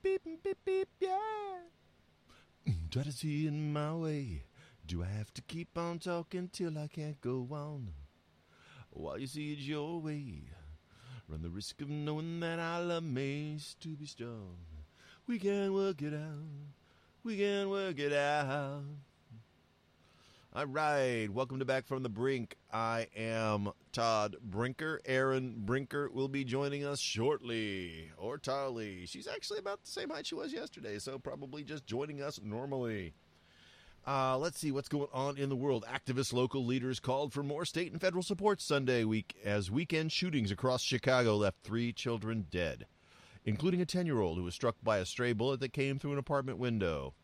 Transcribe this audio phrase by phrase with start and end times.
[0.00, 1.18] beep beep beep beep yeah.
[2.66, 4.44] Mm, try to see in my way.
[4.86, 7.88] Do I have to keep on talking till I can't go on?
[8.90, 10.44] While you see it your way,
[11.28, 14.56] run the risk of knowing that love may to be strong.
[15.26, 16.72] We can work it out.
[17.24, 18.84] We can work it out.
[20.54, 22.58] All right, welcome to Back from the Brink.
[22.70, 25.00] I am Todd Brinker.
[25.06, 29.06] Aaron Brinker will be joining us shortly, or Tolly.
[29.06, 33.14] She's actually about the same height she was yesterday, so probably just joining us normally.
[34.06, 35.86] Uh, let's see what's going on in the world.
[35.90, 40.50] Activist local leaders called for more state and federal support Sunday week as weekend shootings
[40.50, 42.84] across Chicago left three children dead,
[43.46, 46.12] including a 10 year old who was struck by a stray bullet that came through
[46.12, 47.14] an apartment window.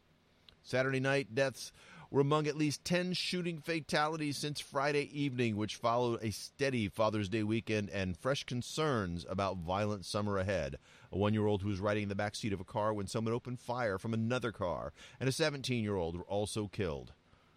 [0.63, 1.73] Saturday night deaths
[2.11, 7.29] were among at least 10 shooting fatalities since Friday evening, which followed a steady Father's
[7.29, 10.77] Day weekend and fresh concerns about violent summer ahead.
[11.13, 13.07] A one year old who was riding in the back seat of a car when
[13.07, 17.13] someone opened fire from another car, and a 17 year old were also killed.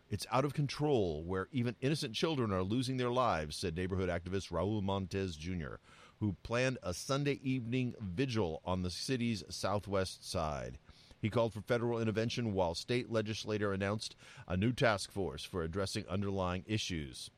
[0.09, 4.51] It's out of control where even innocent children are losing their lives, said neighborhood activist
[4.51, 5.75] Raul Montez Jr.,
[6.19, 10.77] who planned a Sunday evening vigil on the city's southwest side.
[11.21, 14.15] He called for federal intervention while state legislator announced
[14.47, 17.29] a new task force for addressing underlying issues.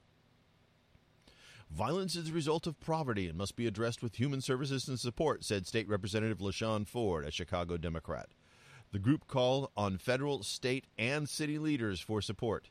[1.69, 5.43] Violence is a result of poverty and must be addressed with human services and support,
[5.43, 8.29] said State Representative LaShawn Ford, a Chicago Democrat.
[8.91, 12.69] The group called on federal, state, and city leaders for support.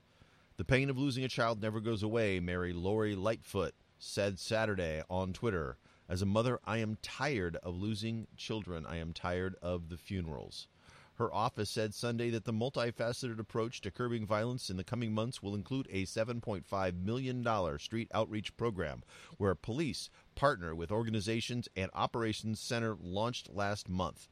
[0.56, 5.32] The pain of losing a child never goes away, Mayor Lori Lightfoot said Saturday on
[5.32, 5.76] Twitter.
[6.08, 8.86] As a mother, I am tired of losing children.
[8.86, 10.68] I am tired of the funerals.
[11.16, 15.42] Her office said Sunday that the multifaceted approach to curbing violence in the coming months
[15.42, 19.02] will include a $7.5 million street outreach program
[19.36, 24.28] where police partner with organizations and operations center launched last month.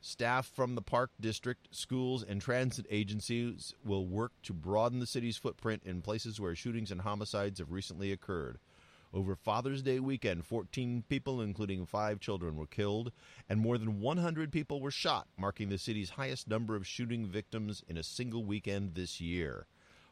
[0.00, 5.36] Staff from the Park District, schools, and transit agencies will work to broaden the city's
[5.36, 8.58] footprint in places where shootings and homicides have recently occurred.
[9.14, 13.12] Over Father's Day weekend, 14 people, including five children, were killed,
[13.46, 17.82] and more than 100 people were shot, marking the city's highest number of shooting victims
[17.86, 19.66] in a single weekend this year.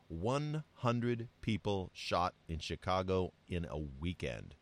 [0.09, 4.55] 100 people shot in Chicago in a weekend.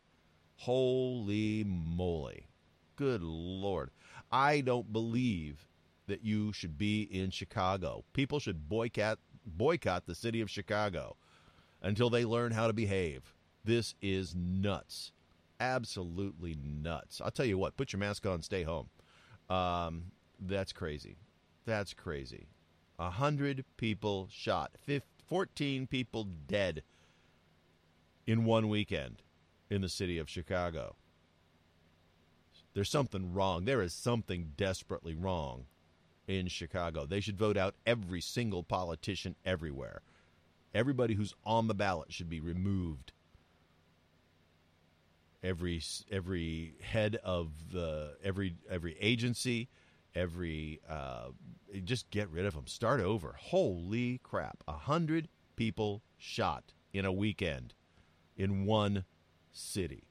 [0.56, 2.46] Holy moly.
[2.94, 3.90] Good Lord.
[4.30, 5.66] I don't believe
[6.06, 8.04] that you should be in Chicago.
[8.12, 11.16] People should boycott boycott the city of Chicago
[11.82, 13.34] until they learn how to behave.
[13.68, 15.12] This is nuts.
[15.60, 17.20] Absolutely nuts.
[17.22, 18.88] I'll tell you what, put your mask on, stay home.
[19.50, 20.04] Um,
[20.40, 21.18] that's crazy.
[21.66, 22.46] That's crazy.
[22.98, 26.82] A hundred people shot, 15, 14 people dead
[28.26, 29.20] in one weekend
[29.68, 30.96] in the city of Chicago.
[32.72, 33.66] There's something wrong.
[33.66, 35.66] There is something desperately wrong
[36.26, 37.04] in Chicago.
[37.04, 40.00] They should vote out every single politician everywhere.
[40.74, 43.12] Everybody who's on the ballot should be removed
[45.42, 49.68] every every head of the every every agency,
[50.14, 51.28] every uh,
[51.84, 52.66] just get rid of them.
[52.66, 53.36] Start over.
[53.38, 54.62] Holy crap!
[54.66, 57.74] A hundred people shot in a weekend
[58.36, 59.04] in one
[59.52, 60.04] city.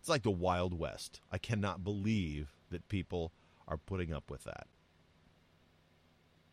[0.00, 1.20] It's like the Wild West.
[1.32, 3.32] I cannot believe that people
[3.68, 4.66] are putting up with that.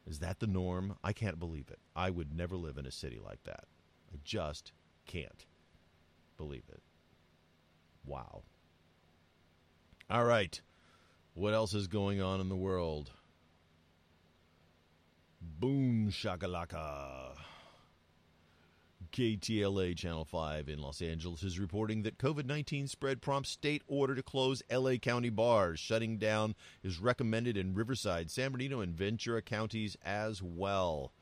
[0.06, 0.98] Is that the norm?
[1.04, 1.80] I can't believe it.
[1.96, 3.66] I would never live in a city like that.
[4.12, 4.74] I just
[5.06, 5.46] can't
[6.36, 6.82] believe it.
[8.06, 8.44] Wow.
[10.10, 10.62] All right.
[11.34, 13.12] What else is going on in the world?
[15.42, 17.36] Boom shakalaka.
[19.12, 24.16] KTLA Channel 5 in Los Angeles is reporting that COVID 19 spread prompts state order
[24.16, 25.80] to close LA County bars.
[25.80, 31.14] Shutting down is recommended in Riverside, San Bernardino, and Ventura counties as well.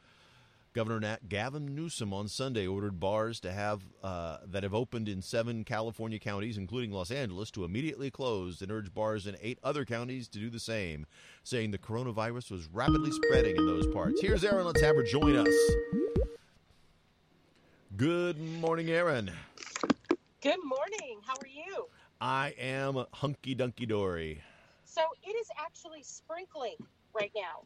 [0.74, 5.66] Governor Gavin Newsom on Sunday ordered bars to have uh, that have opened in seven
[5.66, 10.30] California counties, including Los Angeles, to immediately close and urged bars in eight other counties
[10.30, 11.06] to do the same,
[11.44, 14.22] saying the coronavirus was rapidly spreading in those parts.
[14.22, 14.66] Here's Aaron.
[14.66, 15.54] Let's have her join us.
[17.98, 19.30] Good morning, Aaron.
[20.42, 21.20] Good morning.
[21.28, 21.88] How are you?
[22.22, 24.42] I am hunky dunky dory.
[24.86, 26.78] So it is actually sprinkling
[27.14, 27.64] right now.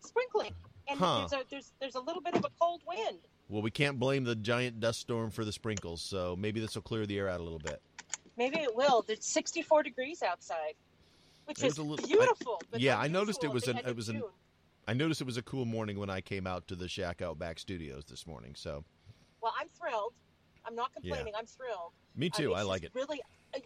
[0.00, 0.54] Sprinkling
[0.90, 1.26] and Huh.
[1.30, 3.18] there's a there's there's a little bit of a cold wind.
[3.48, 6.82] Well, we can't blame the giant dust storm for the sprinkles, so maybe this will
[6.82, 7.80] clear the air out a little bit.
[8.36, 9.04] Maybe it will.
[9.08, 10.74] It's 64 degrees outside,
[11.46, 12.60] which is a little- beautiful.
[12.70, 14.22] but yeah, I noticed it was an- it was an-
[14.88, 17.38] I noticed it was a cool morning when I came out to the Shack Out
[17.38, 18.54] Back Studios this morning.
[18.54, 18.84] So,
[19.40, 20.14] Well, I'm thrilled.
[20.64, 21.34] I'm not complaining.
[21.36, 21.92] I'm thrilled.
[22.14, 22.54] me too.
[22.54, 22.92] I like it.
[22.94, 23.20] Really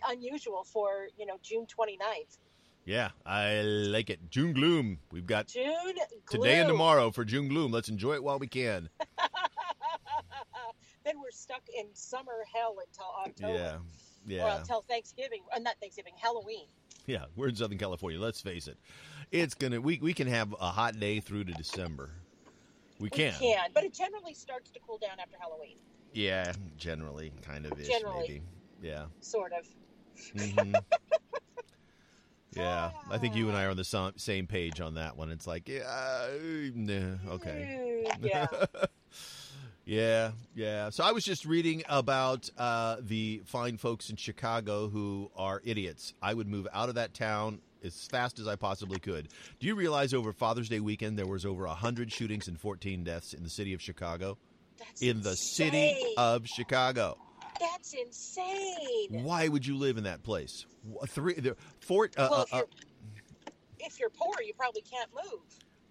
[0.08, 2.38] unusual for you know June 29th.
[2.84, 4.30] Yeah, I like it.
[4.30, 4.98] June gloom.
[5.10, 5.94] We've got June
[6.30, 7.72] today and tomorrow for June gloom.
[7.72, 8.90] Let's enjoy it while we can.
[11.04, 13.80] then we're stuck in summer hell until October.
[14.26, 15.40] Yeah, Or yeah, until Thanksgiving.
[15.54, 16.66] Uh, not Thanksgiving, Halloween.
[17.06, 17.24] yeah.
[17.36, 18.20] We're in Southern California.
[18.20, 18.76] Let's face it.
[19.30, 19.80] It's gonna.
[19.80, 22.10] We we can have a hot day through to December.
[23.00, 23.32] We can.
[23.40, 23.70] We can.
[23.74, 25.76] but it generally starts to cool down after Halloween,
[26.12, 28.20] Yeah, generally, kind of ish, Generally.
[28.28, 28.42] maybe.
[28.82, 29.06] Yeah.
[29.20, 29.66] sort of.
[30.38, 30.72] hmm
[32.56, 35.30] yeah, I think you and I are on the same page on that one.
[35.30, 36.28] It's like, yeah,
[36.74, 38.04] nah, okay.
[38.06, 38.46] Mm, yeah.
[39.86, 40.88] Yeah, yeah.
[40.90, 46.14] So I was just reading about uh, the fine folks in Chicago who are idiots.
[46.22, 49.28] I would move out of that town as fast as I possibly could.
[49.60, 53.34] Do you realize over Father's Day weekend there was over 100 shootings and 14 deaths
[53.34, 54.38] in the city of Chicago?
[54.78, 57.18] That's In the city of Chicago.
[57.60, 59.22] That's insane.
[59.24, 60.66] Why would you live in that place?
[61.08, 62.06] Three, there, four.
[62.16, 62.66] Uh, well, uh, if you're,
[63.80, 65.40] if you're poor, you probably can't move.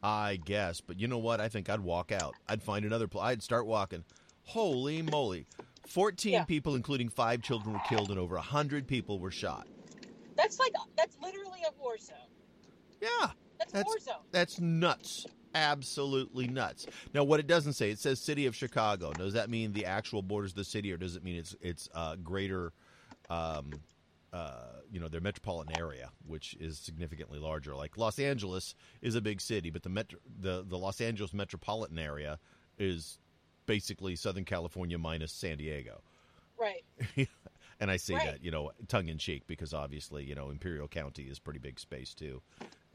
[0.01, 1.39] I guess, but you know what?
[1.39, 2.35] I think I'd walk out.
[2.49, 3.23] I'd find another place.
[3.23, 4.03] I'd start walking.
[4.43, 5.45] Holy moly!
[5.87, 6.43] Fourteen Yeah.
[6.43, 9.65] people, including five children, were killed, and over hundred people were shot.
[10.35, 12.17] That's like that's literally a war zone.
[13.01, 14.23] Yeah, That's, That's- war zone.
[14.31, 15.25] that's nuts.
[15.55, 16.87] Absolutely nuts.
[17.13, 19.11] Now, what it doesn't say, it says city of Chicago.
[19.13, 21.89] Does that mean the actual borders of the city, or does it mean it's it's
[21.93, 22.73] uh, greater?
[23.29, 23.71] Um,
[24.33, 27.75] uh, you know, their metropolitan area, which is significantly larger.
[27.75, 31.99] Like Los Angeles is a big city, but the metro, the the Los Angeles metropolitan
[31.99, 32.39] area
[32.79, 33.19] is
[33.67, 36.01] basically Southern California minus San Diego.
[36.59, 36.83] Right.
[37.79, 38.25] and I say Right.
[38.25, 41.79] that you know tongue in cheek because obviously you know Imperial County is pretty big
[41.79, 42.41] space too,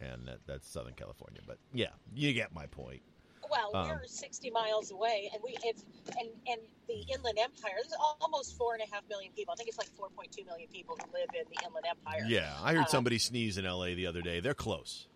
[0.00, 1.40] and that, that's Southern California.
[1.46, 3.02] But yeah, you get my point.
[3.50, 5.76] Well, Um, we're 60 miles away, and we if
[6.18, 7.72] and and the Inland Empire.
[7.76, 9.52] There's almost four and a half million people.
[9.52, 12.24] I think it's like 4.2 million people who live in the Inland Empire.
[12.28, 13.94] Yeah, I heard Uh, somebody sneeze in L.A.
[13.94, 14.40] the other day.
[14.40, 15.06] They're close.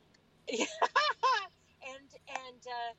[0.49, 0.65] Yeah,
[1.87, 2.93] and and uh,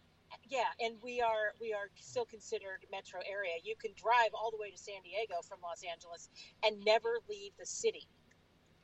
[0.50, 3.54] yeah, and we are we are still considered metro area.
[3.64, 6.30] You can drive all the way to San Diego from Los Angeles
[6.64, 8.08] and never leave the city.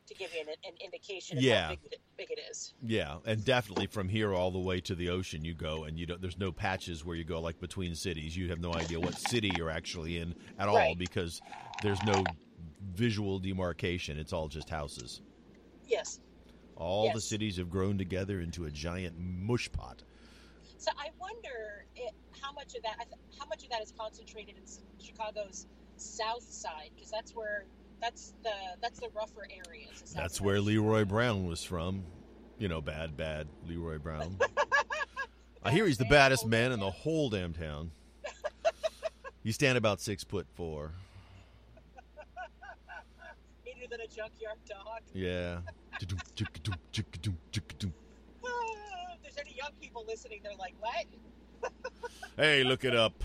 [0.09, 1.67] To give you an, an indication of Yeah.
[1.67, 1.79] how big
[2.17, 2.73] big it is.
[2.81, 6.07] Yeah, and definitely from here all the way to the ocean you go, and you
[6.07, 6.19] don't.
[6.19, 8.35] There's no patches where you go like between cities.
[8.35, 10.97] You have no idea what city you're actually in at all Right.
[10.97, 11.41] because
[11.83, 12.23] there's no
[12.93, 14.17] visual demarcation.
[14.17, 15.21] It's all just houses.
[15.85, 16.19] Yes.
[16.75, 20.01] All the cities have grown together into a giant mush pot.
[20.77, 23.05] So I wonder it, how much of that
[23.37, 24.63] how much of that is concentrated in
[25.05, 25.67] Chicago's
[25.97, 27.65] south side because that's where
[28.01, 28.51] that's the
[28.81, 30.13] that's the rougher areas.
[30.15, 32.03] That's where Leroy Brown was from.
[32.57, 34.37] You know, bad, bad Leroy Brown.
[35.63, 37.91] I hear he's the baddest man in the whole damn town.
[39.43, 40.91] You stand about six foot four.
[43.65, 45.01] Meaner than a junkyard dog.
[45.13, 45.59] Yeah.
[46.01, 46.07] if
[49.23, 51.05] there's any young people listening, they're like, "What?"
[52.37, 53.23] Hey, look it up.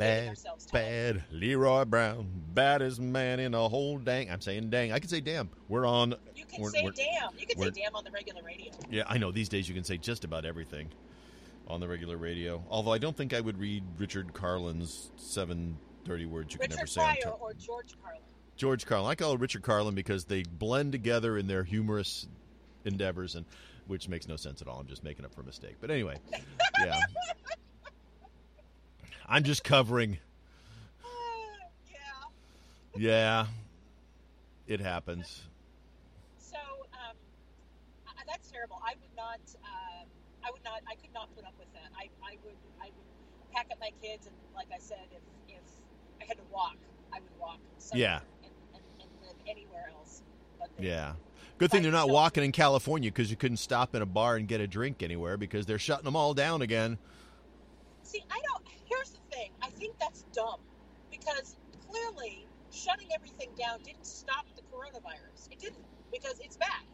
[0.00, 0.38] Bad,
[0.72, 4.30] bad Leroy Brown, baddest man in the whole dang.
[4.30, 4.92] I'm saying dang.
[4.92, 5.50] I can say damn.
[5.68, 6.14] We're on.
[6.34, 8.72] You can We're- say we're- "damn." You can say "damn" on the regular radio.
[8.90, 9.30] Yeah, I know.
[9.30, 10.88] These days you can say just about everything
[11.68, 12.64] on the regular radio.
[12.70, 16.82] Although I don't think I would read Richard Carlin's seven dirty words you can never
[16.82, 18.20] Richard say on Pryor or George Carlin.
[18.56, 19.10] George Carlin.
[19.10, 22.26] I call it Richard Carlin because they blend together in their humorous
[22.84, 23.44] endeavors, and
[23.86, 24.80] which makes no sense at all.
[24.80, 25.76] I'm just making up for a mistake.
[25.80, 26.16] But anyway,
[26.80, 26.98] yeah.
[29.30, 30.18] I'm just covering.
[31.88, 32.00] yeah.
[32.96, 33.46] Yeah,
[34.66, 35.42] it happens.
[36.36, 36.56] So
[36.92, 37.14] um,
[38.08, 38.82] I, that's terrible.
[38.84, 39.38] I would not.
[39.64, 40.06] Um,
[40.44, 40.82] I would not.
[40.90, 41.92] I could not put up with that.
[41.96, 42.56] I, I would.
[42.82, 45.62] I would pack up my kids and, like I said, if if
[46.20, 46.76] I had to walk,
[47.12, 47.58] I would walk.
[47.94, 48.20] Yeah.
[48.42, 50.22] And, and, and live anywhere else.
[50.78, 51.12] Yeah.
[51.58, 54.48] Good thing they're not walking in California because you couldn't stop in a bar and
[54.48, 56.98] get a drink anywhere because they're shutting them all down again.
[58.02, 58.64] See, I don't.
[59.80, 60.60] Think that's dumb
[61.10, 61.56] because
[61.90, 65.50] clearly shutting everything down didn't stop the coronavirus.
[65.50, 65.78] It didn't
[66.12, 66.84] because it's back,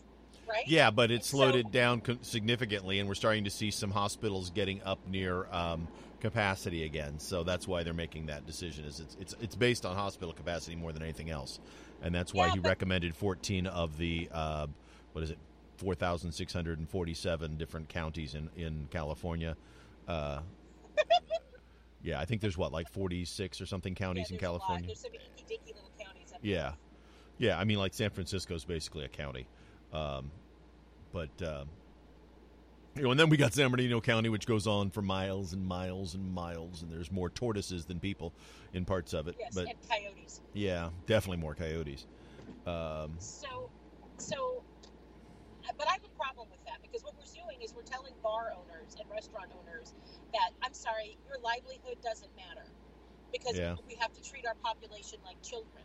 [0.49, 0.67] right?
[0.67, 4.51] Yeah, but it slowed So- it down significantly, and we're starting to see some hospitals
[4.51, 5.87] getting up near um,
[6.21, 7.19] capacity again.
[7.19, 8.85] So that's why they're making that decision.
[8.87, 11.59] Is it's it's it's based on hospital capacity more than anything else,
[12.03, 14.67] and that's why Yeah, he but- recommended 14 of the uh,
[15.13, 15.39] what is it,
[15.79, 19.57] 4,647 different counties in in California.
[20.09, 20.41] Uh,
[22.07, 24.61] yeah, I think there's what like 46 or something Yeah, counties in a lot.
[24.61, 24.87] California.
[24.87, 26.33] There's some little counties.
[26.33, 26.73] Up Yeah,
[27.39, 27.59] yeah.
[27.59, 29.47] I mean, like San Francisco is basically a county,
[29.93, 30.31] um,
[31.13, 31.69] but um,
[32.95, 35.67] you know, and then we got San Bernardino County, which goes on for miles and
[35.67, 38.33] miles and miles, and there's more tortoises than people
[38.73, 39.35] in parts of it.
[39.39, 40.41] Yes, but and coyotes.
[40.55, 42.07] yeah, definitely more coyotes.
[42.67, 43.69] Um, So,
[44.19, 44.63] so
[46.87, 49.95] because what we're doing is we're telling bar owners and restaurant owners
[50.33, 52.67] that I'm sorry, your livelihood doesn't matter
[53.33, 53.77] because Yeah.
[53.89, 55.83] we have to treat our population like children.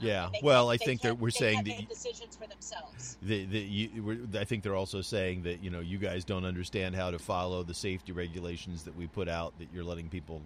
[0.00, 3.16] Yeah, And they well, I they think that we're saying that decisions for themselves.
[3.20, 6.94] the, the, you, I think they're also saying that you know you guys don't understand
[6.94, 9.58] how to follow the safety regulations that we put out.
[9.58, 10.42] That you're letting people,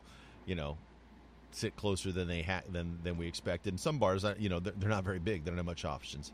[0.46, 0.78] you know,
[1.50, 3.74] sit closer than they ha- than than we expected.
[3.74, 5.44] And some bars, you know, they're, they're not very big.
[5.44, 6.32] They don't have much options.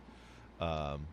[0.61, 1.09] Um,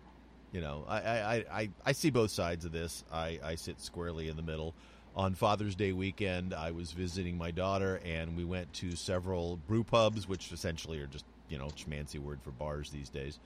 [0.55, 3.03] you know, I, I, I- I, see both sides of this.
[3.11, 4.73] I, I sit squarely in the middle.
[5.13, 9.83] On Father's Day weekend, I was visiting my daughter, and we went to several brew
[9.83, 13.37] pubs, which essentially are just you know schmancy word for bars these days.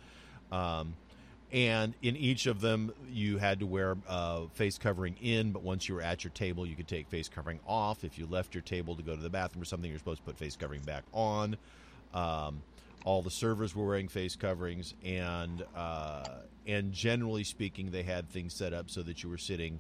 [0.51, 0.93] Um,
[1.51, 5.89] and in each of them, you had to wear uh, face covering in, but once
[5.89, 8.03] you were at your table, you could take face covering off.
[8.03, 10.25] If you left your table to go to the bathroom or something, you're supposed to
[10.25, 11.57] put face covering back on.
[12.13, 12.61] Um,
[13.05, 16.25] all the servers were wearing face coverings, and uh,
[16.67, 19.79] and generally speaking, they had things set up so that you were sitting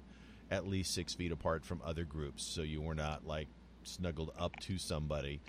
[0.51, 3.47] at least six feet apart from other groups, so you were not like
[3.83, 5.41] snuggled up to somebody,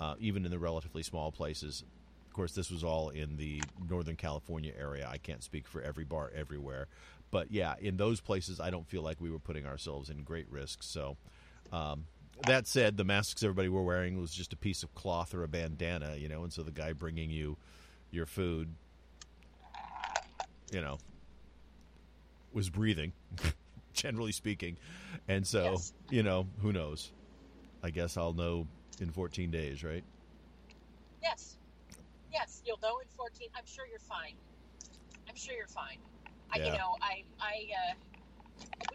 [0.00, 1.84] uh, even in the relatively small places.
[2.26, 5.08] Of course, this was all in the Northern California area.
[5.10, 6.86] I can't speak for every bar everywhere,
[7.30, 10.50] but yeah, in those places, I don't feel like we were putting ourselves in great
[10.50, 10.82] risk.
[10.82, 11.16] So.
[11.72, 12.06] Um,
[12.44, 15.48] that said, the masks everybody were wearing was just a piece of cloth or a
[15.48, 17.56] bandana, you know, and so the guy bringing you
[18.10, 18.68] your food,
[20.70, 20.98] you know,
[22.52, 23.12] was breathing,
[23.92, 24.76] generally speaking.
[25.28, 25.92] And so, Yes.
[26.10, 27.10] you know, who knows?
[27.82, 28.66] I guess I'll know
[29.00, 30.04] in 14 days, right?
[31.22, 31.56] Yes,
[32.32, 33.48] yes, you'll know in 14.
[33.56, 34.34] I'm sure you're fine.
[35.28, 35.98] I'm sure you're fine.
[36.52, 36.66] I, Yeah.
[36.66, 37.94] you know, I, I, uh,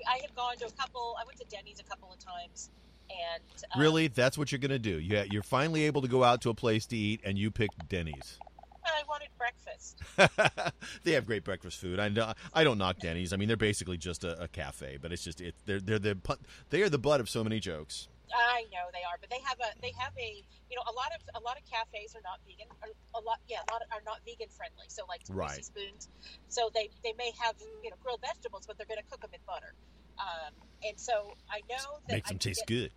[0.10, 1.16] I have gone to a couple.
[1.22, 2.70] I went to Denny's a couple of times,
[3.12, 4.08] and um, Really?
[4.08, 5.00] That's what you're going to do.
[5.00, 7.88] Yeah, you're finally able to go out to a place to eat, and you picked
[7.88, 8.38] Denny's.
[8.86, 10.02] I wanted breakfast.
[11.04, 12.00] they have great breakfast food.
[12.00, 13.32] I know, I don't knock Denny's.
[13.34, 16.18] I mean, they're basically just a, a cafe, but it's just it, they're they're the
[16.70, 18.08] they are the butt of so many jokes.
[18.34, 21.12] I know they are, but they have a they have a you know a lot
[21.16, 22.68] of a lot of cafes are not vegan.
[23.16, 24.88] A lot yeah, a lot are not vegan friendly.
[24.88, 25.64] So like Right.
[25.64, 26.10] spoons.
[26.48, 29.32] So they they may have you know grilled vegetables, but they're going to cook them
[29.34, 29.76] in butter.
[30.18, 30.54] Um,
[30.88, 32.92] and so I know that Makes I them taste get- good.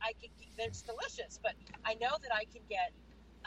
[0.00, 1.54] I can it's delicious, but
[1.84, 2.92] I know that I can get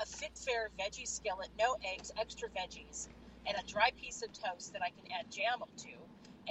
[0.02, 3.10] a Fit Fare veggie skillet, no eggs, extra veggies,
[3.46, 5.90] and a dry piece of toast that I can add jam to,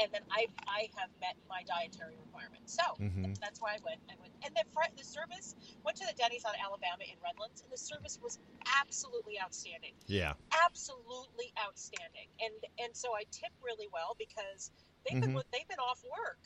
[0.01, 2.75] and then I I have met my dietary requirements.
[2.77, 4.01] So hmm that's where I went.
[4.11, 7.63] I went, and the fr- the service went to the Denny's on Alabama in Redlands,
[7.63, 8.39] and the service was
[8.81, 10.35] absolutely outstanding, Yeah,
[10.65, 12.29] absolutely outstanding.
[12.41, 14.71] And and so I tip really well because
[15.09, 15.43] they've been Mhm.
[15.53, 16.41] they've been off work.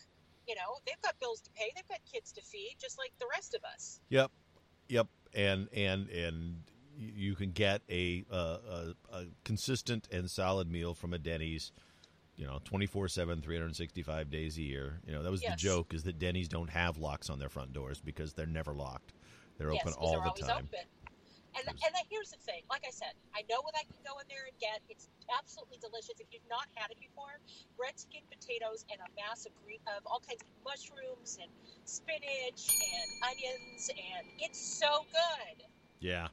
[0.46, 3.26] You know, they've got bills to pay, they've got kids to feed, just like the
[3.34, 4.00] rest of us.
[4.08, 4.30] yep,
[4.88, 6.56] yep, and and and
[6.96, 8.36] you can get a uh,
[8.68, 11.72] a, a consistent and solid meal from a Denny's.
[12.36, 15.00] You know, 24 7, 365 days a year.
[15.06, 17.72] You know, that was the joke is that Denny's don't have locks on their front
[17.72, 19.12] doors because they're never locked.
[19.56, 20.68] They're yes, open all the time.
[20.72, 20.80] open.
[21.56, 22.62] And, and here's the thing.
[22.70, 24.82] Like I said, I know what I can go in there and get.
[24.88, 26.18] It's absolutely delicious.
[26.18, 27.38] If you've not had it before,
[27.78, 31.50] red skinned potatoes and a mass of green, of all kinds of mushrooms and
[31.84, 35.64] spinach and onions, and it's so good.
[36.00, 36.28] Yeah.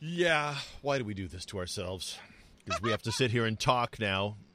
[0.00, 0.56] Yeah.
[0.82, 2.18] Why do we do this to ourselves?
[2.64, 4.36] Because we have to sit here and talk now.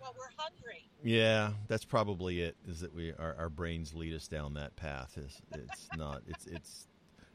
[0.00, 0.88] Well, we're hungry.
[1.02, 2.56] Yeah, that's probably it.
[2.66, 5.18] Is that we our, our brains lead us down that path?
[5.18, 6.86] Is it's not it's it's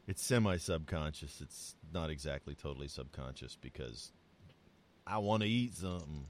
[0.06, 1.40] it's semi subconscious.
[1.40, 4.12] It's not exactly totally subconscious because
[5.06, 6.26] I want to eat something.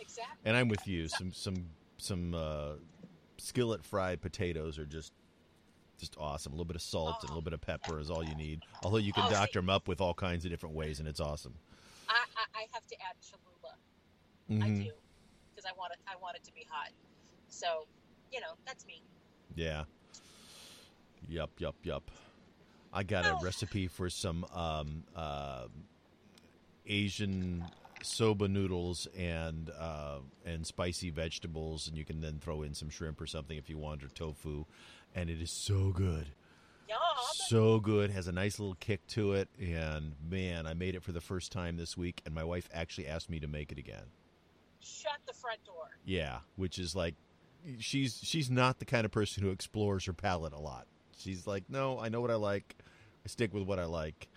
[0.00, 0.34] Exactly.
[0.44, 1.08] And I'm with you.
[1.08, 1.66] Some some
[1.98, 2.72] some uh,
[3.38, 5.12] skillet fried potatoes are just
[5.98, 6.52] just awesome.
[6.52, 8.60] A little bit of salt and a little bit of pepper is all you need.
[8.82, 11.08] Although you can Oh, see- doctor them up with all kinds of different ways, and
[11.08, 11.54] it's awesome.
[12.08, 13.76] I, I, I have to add Cholula.
[14.50, 14.84] I Mhm.
[14.84, 14.92] do
[15.54, 15.98] because I want it.
[16.06, 16.90] I want it to be hot.
[17.48, 17.86] So,
[18.32, 19.02] you know, that's me.
[19.54, 19.84] Yeah.
[21.28, 22.10] Yup, yup, yup.
[22.94, 25.66] I got a recipe for some um, uh,
[26.86, 27.64] Asian
[28.02, 33.20] soba noodles and uh, and spicy vegetables, and you can then throw in some shrimp
[33.20, 34.64] or something if you want, or tofu,
[35.14, 36.28] and it is so good.
[36.88, 36.98] Yum.
[37.48, 41.12] So good, has a nice little kick to it, and man, I made it for
[41.12, 44.04] the first time this week, and my wife actually asked me to make it again.
[44.80, 45.96] Shut the front door.
[46.04, 47.14] Yeah, which is like
[47.78, 50.86] she's she's not the kind of person who explores her palate a lot.
[51.18, 52.76] She's like, no, I know what I like.
[53.24, 54.28] I stick with what I like.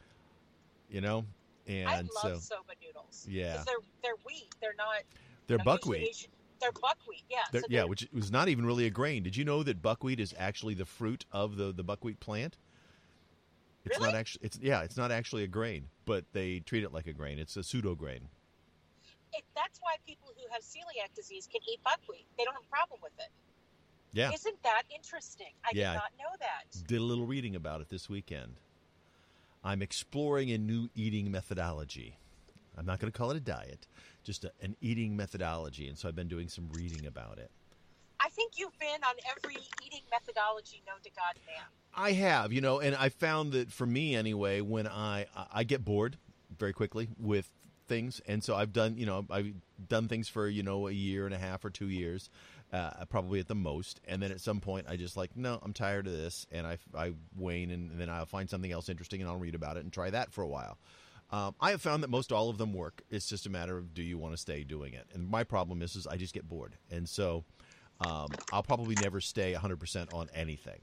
[0.89, 1.25] You know,
[1.67, 3.25] and I so love soba noodles.
[3.29, 3.51] Yeah.
[3.51, 4.55] because they're they're wheat.
[4.61, 5.03] They're not.
[5.47, 6.27] they're you know, usually buckwheat.
[6.61, 7.23] They're buckwheat.
[7.29, 7.39] Yeah.
[7.51, 9.23] They're, so yeah, which was not even really a grain.
[9.23, 12.57] Did you know that buckwheat is actually the fruit of the the buckwheat plant?
[13.85, 14.11] It's Really?
[14.11, 14.45] not actually.
[14.45, 17.39] It's yeah, it's not actually a grain, but they treat it like a grain.
[17.39, 18.29] It's a pseudo grain.
[19.33, 22.25] it, that's why people who have celiac disease can eat buckwheat.
[22.37, 23.29] They don't have a problem with it.
[24.17, 24.31] Yeah.
[24.33, 25.53] Isn't that interesting?
[25.63, 25.93] I Yeah.
[25.93, 26.87] did not know that.
[26.87, 28.55] Did a little reading about it this weekend.
[29.63, 32.17] I'm exploring a new eating methodology.
[32.75, 33.87] I'm not going to call it a diet,
[34.23, 35.87] just a, an eating methodology.
[35.87, 37.51] And so I've been doing some reading about it.
[38.19, 41.65] I think you've been on every eating methodology known to God man.
[41.93, 45.85] I have, you know, and I found that for me anyway, when I I get
[45.85, 46.17] bored
[46.57, 47.49] very quickly with
[47.87, 49.53] things, and so I've done, you know, I've
[49.87, 52.29] done things for you know a year and a half or two years,
[52.71, 55.73] uh, probably at the most, and then at some point I just like, no, I'm
[55.73, 59.29] tired of this, and I I wane, and, then I'll find something else interesting, and
[59.29, 60.77] I'll read about it and try that for a while.
[61.29, 63.01] Um, I have found that most all of them work.
[63.09, 65.07] It's just a matter of do you want to stay doing it.
[65.13, 67.45] And my problem is, is I just get bored, and so
[67.99, 70.81] um, I'll probably never stay 100% on anything.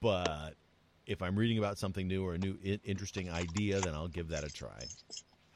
[0.00, 0.52] But
[1.06, 4.28] if I'm reading about something new or a new I- interesting idea, then I'll give
[4.28, 4.90] that a try.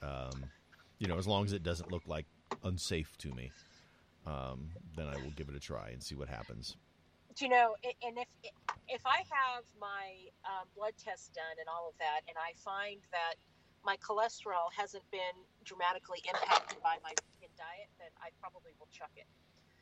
[0.03, 0.51] Um,
[0.99, 2.27] you know, as long as it doesn't look like
[2.63, 3.53] unsafe to me,
[4.27, 6.77] um, then I will give it a try and see what happens.
[7.37, 7.75] Do you know?
[8.03, 8.29] And if
[8.89, 13.01] if I have my um, blood test done and all of that, and I find
[13.13, 13.35] that
[13.85, 19.15] my cholesterol hasn't been dramatically impacted by my vegan diet, then I probably will chuck
[19.17, 19.27] it.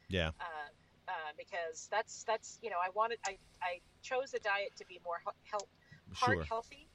[0.08, 0.68] Yeah, uh,
[1.08, 5.00] uh, because that's that's you know I wanted I, I chose a diet to be
[5.04, 5.16] more
[5.50, 5.66] health
[6.12, 6.44] heart sure.
[6.44, 6.88] healthy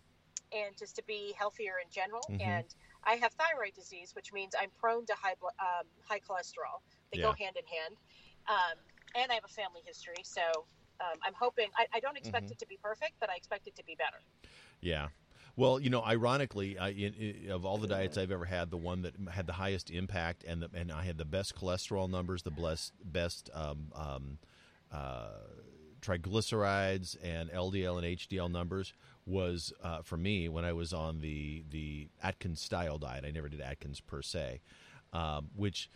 [0.54, 2.42] and just to be healthier in general Mhm.
[2.42, 6.82] and I have thyroid disease which means I'm prone to high um, high cholesterol
[7.13, 7.96] they go hand in hand
[8.50, 8.77] um,
[9.15, 10.41] and I have a family history so
[11.01, 12.51] um, I'm hoping I, I don't expect Mhm.
[12.51, 14.22] it to be perfect but I expect it to be better
[14.82, 15.10] Yeah.
[15.55, 18.77] Well, you know, ironically, I, in, in, of all the diets I've ever had, the
[18.77, 22.41] one that had the highest impact and the, and I had the best cholesterol numbers,
[22.41, 24.39] the best best um, um,
[24.91, 25.27] uh,
[26.01, 28.93] triglycerides and LDL and HDL numbers
[29.25, 33.24] was uh, for me when I was on the the Atkins style diet.
[33.25, 34.62] I never did Atkins per se,
[35.13, 35.89] um, which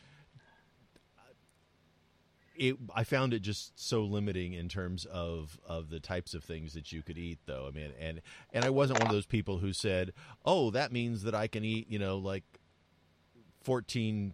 [2.58, 6.74] it I found it just so limiting in terms of of the types of things
[6.74, 7.68] that you could eat though.
[7.68, 10.14] I mean and and I wasn't one of those people who said,
[10.46, 12.44] "Oh, that means that I can eat, you know, like
[13.62, 14.34] 14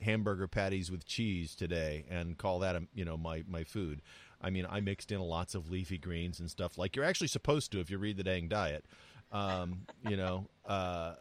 [0.00, 4.02] hamburger patties with cheese today and call that, um, you know, my my food."
[4.40, 7.72] I mean, I mixed in lots of leafy greens and stuff like you're actually supposed
[7.72, 8.84] to if you read the dang diet.
[9.32, 11.14] Um, you know, uh,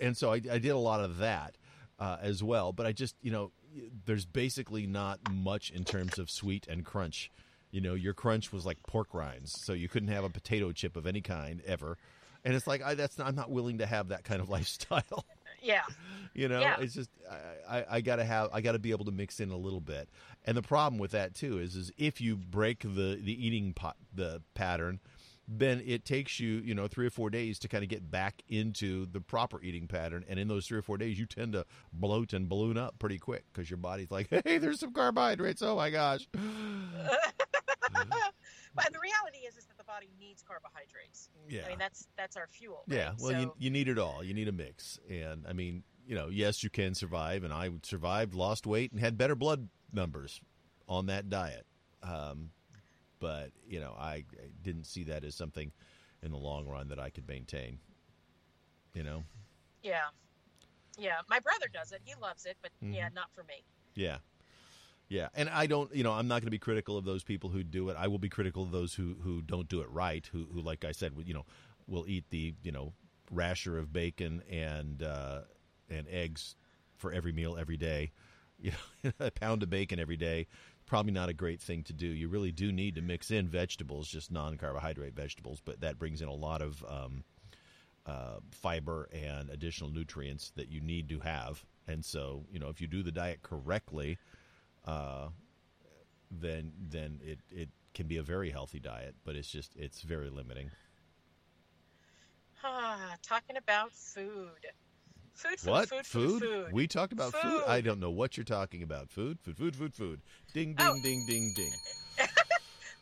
[0.00, 1.56] and so I, I did a lot of that
[1.98, 2.72] uh, as well.
[2.72, 3.52] But I just, you know,
[4.06, 7.30] there's basically not much in terms of sweet and crunch.
[7.70, 10.96] You know, your crunch was like pork rinds, so you couldn't have a potato chip
[10.96, 11.96] of any kind ever.
[12.44, 15.24] And it's like I, that's not, I'm not willing to have that kind of lifestyle.
[15.62, 15.82] yeah
[16.32, 16.76] you know, Yeah.
[16.80, 17.10] it's just
[17.68, 20.08] I, I, I gotta have I gotta be able to mix in a little bit.
[20.44, 23.96] And the problem with that too is is if you break the the eating pot
[24.14, 25.00] the pattern,
[25.52, 28.40] then it takes you you know three or four days to kind of get back
[28.48, 30.24] into the proper eating pattern.
[30.28, 33.18] And in those three or four days, you tend to bloat and balloon up pretty
[33.18, 35.60] quick because your body's like, hey, there's some carbohydrates.
[35.62, 36.28] Oh my gosh.
[36.32, 36.42] but
[38.92, 41.62] the reality is is that the body needs carbohydrates Yeah.
[41.66, 44.22] I mean that's that's our fuel Yeah, well, So- you you need it all.
[44.22, 47.70] You need a mix, and I mean, you know, yes, you can survive, and I
[47.82, 50.40] survived, lost weight, and had better blood numbers
[50.88, 51.66] on that diet.
[52.02, 52.50] Um,
[53.20, 54.24] but you know, I,
[54.62, 55.72] didn't see that as something
[56.22, 57.78] in the long run that I could maintain.
[58.94, 59.24] You know,
[59.82, 60.08] Yeah.
[60.98, 61.18] Yeah.
[61.28, 62.00] My brother does it.
[62.04, 62.94] He loves it, but Mm-hmm.
[62.94, 63.64] yeah, not for me.
[63.94, 64.18] yeah,
[65.08, 67.50] yeah, and I don't, you know, I'm not going to be critical of those people
[67.50, 67.96] who do it.
[67.98, 70.28] I will be critical of those who who don't do it right.
[70.32, 71.46] Who who, like I said, you know,
[71.88, 72.92] will eat the you know
[73.30, 75.40] rasher of bacon and uh,
[75.88, 76.56] and eggs
[76.96, 78.12] for every meal every day.
[78.62, 78.72] You
[79.04, 80.46] know, a pound of bacon every day.
[80.90, 82.08] Probably not a great thing to do.
[82.08, 86.26] You really do need to mix in vegetables, just non-carbohydrate vegetables, but that brings in
[86.26, 87.22] a lot of um,
[88.06, 91.64] uh, fiber and additional nutrients that you need to have.
[91.86, 94.18] And so, you know, if you do the diet correctly,
[94.84, 95.28] uh,
[96.28, 99.14] then then it, it can be a very healthy diet.
[99.24, 100.72] But it's just it's very limiting.
[102.64, 104.66] Ah, talking about food.
[105.40, 106.72] Food, food, What food, food, food.
[106.72, 107.62] We talked about food.
[107.66, 109.10] I don't know what you're talking about.
[109.10, 110.20] Food, food, food, food, food.
[110.52, 111.00] Ding, ding, Oh.
[111.02, 111.72] ding, ding, ding.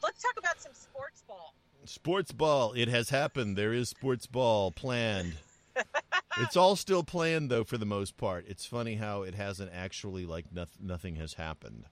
[0.03, 1.55] Let's talk about some sports ball.
[1.85, 2.73] Sports ball.
[2.75, 3.57] It has happened.
[3.57, 5.35] There is sports ball planned.
[6.39, 8.45] it's all still planned though for the most part.
[8.47, 11.87] It's funny how it hasn't actually like noth- nothing has happened.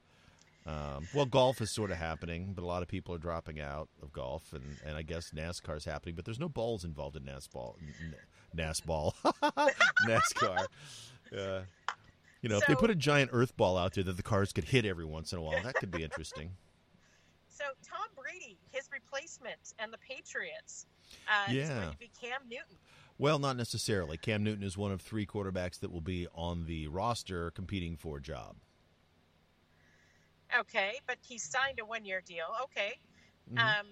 [0.65, 3.89] Um, well, golf is sort of happening, but a lot of people are dropping out
[4.03, 7.23] of golf, and, and I guess NASCAR is happening, but there's no balls involved in
[7.23, 8.15] NASBall, N-
[8.57, 9.13] NASBall,
[10.07, 10.67] NASCAR.
[11.37, 11.63] Uh,
[12.41, 14.63] you know, if they put a giant earth ball out there that the cars could
[14.63, 16.51] hit every once in a while, that could be interesting.
[17.49, 20.87] So Tom Brady, his replacement, and the Patriots
[21.27, 21.75] uh, is Yeah.
[21.81, 22.77] going to be Cam Newton.
[23.19, 24.19] Well, not necessarily.
[24.19, 28.19] Cam Newton is one of three quarterbacks that will be on the roster competing for
[28.19, 28.57] a job.
[30.57, 32.47] Okay, but he signed a one-year deal.
[32.65, 32.99] Okay,
[33.51, 33.59] mm-hmm.
[33.59, 33.87] um,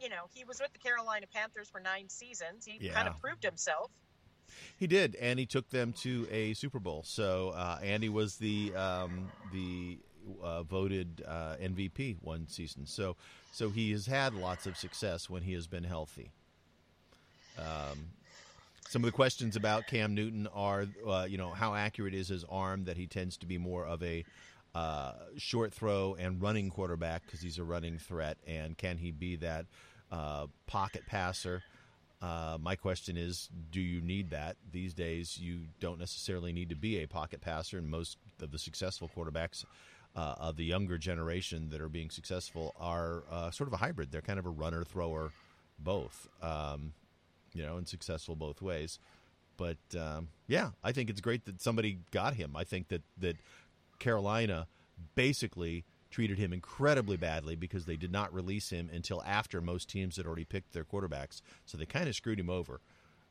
[0.00, 2.64] you know he was with the Carolina Panthers for nine seasons.
[2.64, 2.92] He yeah.
[2.92, 3.90] kind of proved himself.
[4.78, 7.02] He did, and he took them to a Super Bowl.
[7.04, 9.98] So uh, Andy was the um, the
[10.42, 12.86] uh, voted uh, MVP one season.
[12.86, 13.16] So
[13.52, 16.32] so he has had lots of success when he has been healthy.
[17.58, 18.10] Um,
[18.88, 22.44] some of the questions about Cam Newton are, uh, you know, how accurate is his
[22.48, 22.84] arm?
[22.84, 24.24] That he tends to be more of a
[24.74, 29.36] uh, short throw and running quarterback because he's a running threat, and can he be
[29.36, 29.66] that
[30.10, 31.62] uh, pocket passer?
[32.20, 35.38] Uh, my question is, do you need that these days?
[35.38, 39.64] You don't necessarily need to be a pocket passer, and most of the successful quarterbacks
[40.16, 44.10] uh, of the younger generation that are being successful are uh, sort of a hybrid.
[44.10, 45.30] They're kind of a runner thrower,
[45.78, 46.92] both, um,
[47.54, 48.98] you know, and successful both ways.
[49.56, 52.56] But um, yeah, I think it's great that somebody got him.
[52.56, 53.36] I think that that
[53.98, 54.66] Carolina
[55.14, 60.16] basically treated him incredibly badly because they did not release him until after most teams
[60.16, 61.42] had already picked their quarterbacks.
[61.66, 62.80] So they kind of screwed him over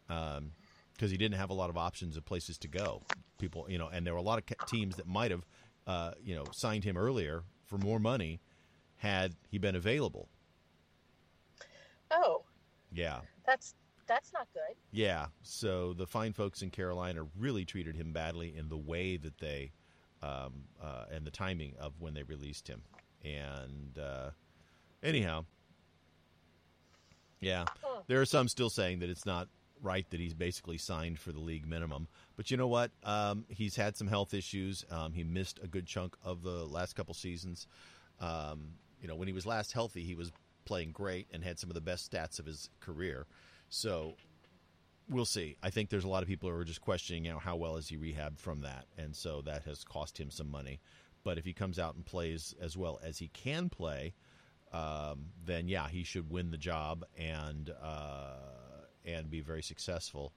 [0.08, 0.52] because um,
[1.00, 3.02] he didn't have a lot of options of places to go.
[3.40, 5.46] People, you know, and there were a lot of teams that might have,
[5.86, 8.40] uh, you know, signed him earlier for more money
[8.98, 10.28] had he been available.
[12.12, 12.44] Oh.
[12.94, 13.20] Yeah.
[13.46, 13.76] That's
[14.08, 14.76] that's not good.
[14.92, 15.28] Yeah.
[15.44, 19.72] So the fine folks in Carolina really treated him badly in the way that they
[20.22, 22.82] um, uh, and the timing of when they released him.
[23.24, 24.32] And uh,
[25.04, 25.46] anyhow,
[27.40, 27.66] yeah,
[28.08, 29.48] there are some still saying that it's not
[29.82, 32.08] right that he's basically signed for the league minimum.
[32.36, 32.92] But you know what?
[33.04, 34.86] Um, he's had some health issues.
[34.90, 37.68] Um, he missed a good chunk of the last couple seasons.
[38.20, 40.32] Um, you know, when he was last healthy, he was
[40.66, 43.26] playing great and had some of the best stats of his career.
[43.70, 44.16] So
[45.10, 45.58] we'll see.
[45.64, 47.78] I think there's a lot of people who are just questioning, you know, how well
[47.78, 50.80] is he rehabbed from that, and so that has cost him some money.
[51.24, 54.14] But if he comes out and plays as well as he can play,
[54.72, 58.36] um, then yeah, he should win the job and uh,
[59.06, 60.34] and be very successful.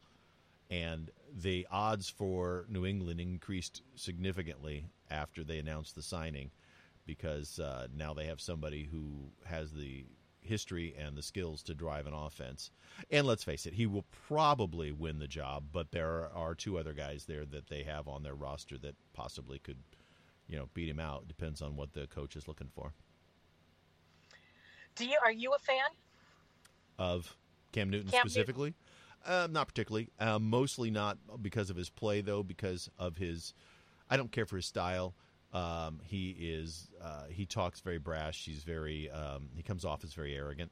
[0.71, 6.53] And the odds for New England increased significantly after they announced the signing,
[7.07, 10.05] because uh, now they have somebody who has the
[10.43, 12.71] history and the skills to drive an offense.
[13.11, 16.93] And let's face it, he will probably win the job, but there are two other
[16.93, 19.79] guys there that they have on their roster that possibly could,
[20.49, 21.29] you know, beat him out.
[21.29, 22.93] Depends on what the coach is looking for.
[24.97, 25.79] Do you are you a fan
[26.99, 27.37] of
[27.73, 28.71] Cam Newton Cam specifically?
[28.71, 28.75] Newton.
[29.25, 30.09] Uh, not particularly.
[30.19, 33.55] Uh, mostly not because of his play, though, because of his.
[34.09, 35.15] I don't care for his style.
[35.53, 38.45] Um, he is uh, he talks very brash.
[38.45, 40.71] He's very um, he comes off as very arrogant,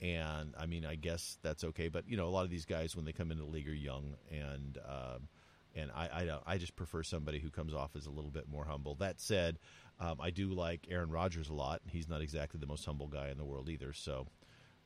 [0.00, 1.88] and I mean I guess that's okay.
[1.88, 3.74] But you know a lot of these guys when they come into the league are
[3.74, 5.28] young, and um,
[5.74, 6.06] and I
[6.46, 8.94] I, I just prefer somebody who comes off as a little bit more humble.
[8.94, 9.58] That said,
[10.00, 11.82] um, I do like Aaron Rodgers a lot.
[11.90, 13.92] He's not exactly the most humble guy in the world either.
[13.92, 14.26] So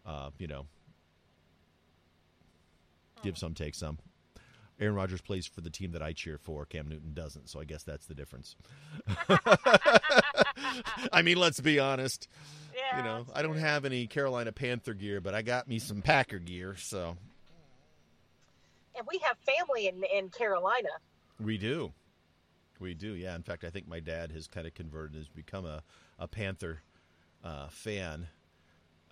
[0.04, 0.66] uh, you know,
[3.22, 3.98] give some, take some.
[4.80, 6.64] Aaron Rodgers plays for the team that I cheer for.
[6.64, 8.56] Cam Newton doesn't, so I guess that's the difference.
[11.12, 12.28] I mean, let's be honest.
[12.74, 16.02] Yeah, you know, I don't have any Carolina Panther gear, but I got me some
[16.02, 17.16] Packer gear, so.
[18.96, 20.88] And we have family in in Carolina.
[21.38, 21.92] We do.
[22.80, 23.36] We do, yeah.
[23.36, 25.82] In fact, I think my dad has kind of converted, has become a,
[26.18, 26.82] a Panther
[27.44, 28.26] uh, fan.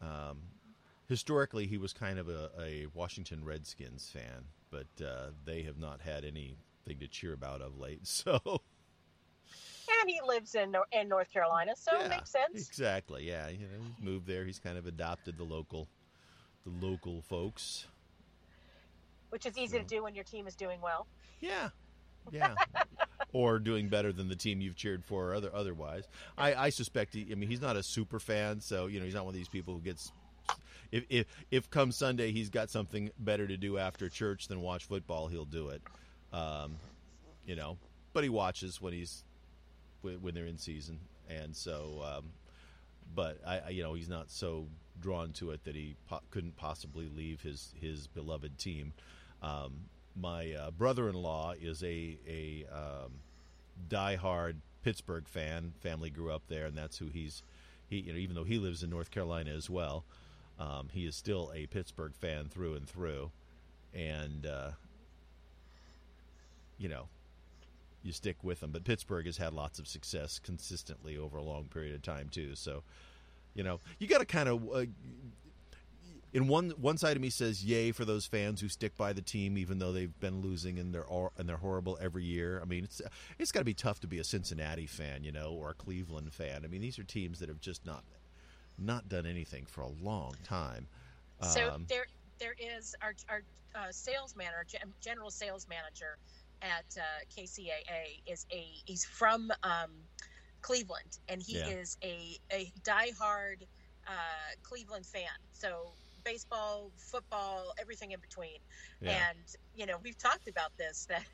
[0.02, 0.38] Um,
[1.08, 6.00] historically, he was kind of a, a Washington Redskins fan but uh, they have not
[6.00, 8.00] had anything to cheer about of late.
[8.04, 8.62] So.
[10.02, 12.68] And he lives in in North Carolina, so yeah, it makes sense.
[12.68, 13.26] Exactly.
[13.26, 14.44] Yeah, you know, he's moved there.
[14.44, 15.88] He's kind of adopted the local,
[16.64, 17.88] the local folks.
[19.30, 21.09] Which is easy to do when your team is doing well.
[21.40, 21.70] Yeah,
[22.30, 22.54] yeah.
[23.33, 26.04] or doing better than the team you've cheered for, or other otherwise.
[26.38, 27.14] I, I suspect.
[27.14, 29.38] He, I mean, he's not a super fan, so you know, he's not one of
[29.38, 30.12] these people who gets
[30.92, 34.85] if if if come Sunday he's got something better to do after church than watch
[34.85, 35.83] football, he'll do it.
[36.33, 36.76] Um,
[37.46, 37.79] you know,
[38.12, 39.24] but he watches when he's
[40.03, 40.98] when they're in season,
[41.29, 42.03] and so.
[42.05, 42.24] Um,
[43.14, 44.66] but I, you know, he's not so
[45.00, 48.92] drawn to it that he po- couldn't possibly leave his his beloved team.
[49.42, 49.72] Um,
[50.14, 53.12] my uh, brother-in-law is a a um,
[53.88, 55.72] diehard Pittsburgh fan.
[55.81, 57.42] Family grew up there, and that's who he's.
[57.88, 60.05] He, you know, even though he lives in North Carolina as well,
[60.60, 63.30] um, he is still a Pittsburgh fan through and through,
[63.94, 64.70] and uh,
[66.78, 67.08] you know,
[68.02, 68.70] you stick with them.
[68.70, 72.54] But Pittsburgh has had lots of success consistently over a long period of time too.
[72.54, 72.82] So,
[73.54, 74.68] you know, you got to kind of.
[74.70, 74.84] Uh,
[76.32, 79.20] in one one side of me says yay for those fans who stick by the
[79.20, 82.60] team even though they've been losing and they're and they're horrible every year.
[82.62, 83.02] I mean, it's
[83.38, 86.32] it's got to be tough to be a Cincinnati fan, you know, or a Cleveland
[86.32, 86.62] fan.
[86.64, 88.04] I mean, these are teams that have just not
[88.80, 90.86] not done anything for a long time.
[91.42, 92.06] So um, there
[92.38, 93.42] there is our our
[93.74, 96.18] uh, sales manager, general sales manager
[96.62, 97.02] at uh,
[97.34, 99.90] KCAA is a he's from um,
[100.60, 101.68] Cleveland and he yeah.
[101.68, 103.62] is a a diehard
[104.06, 104.10] uh,
[104.62, 105.22] Cleveland fan.
[105.52, 105.92] So
[106.24, 108.58] baseball, football, everything in between.
[109.00, 109.30] Yeah.
[109.30, 109.38] And
[109.74, 111.24] you know, we've talked about this that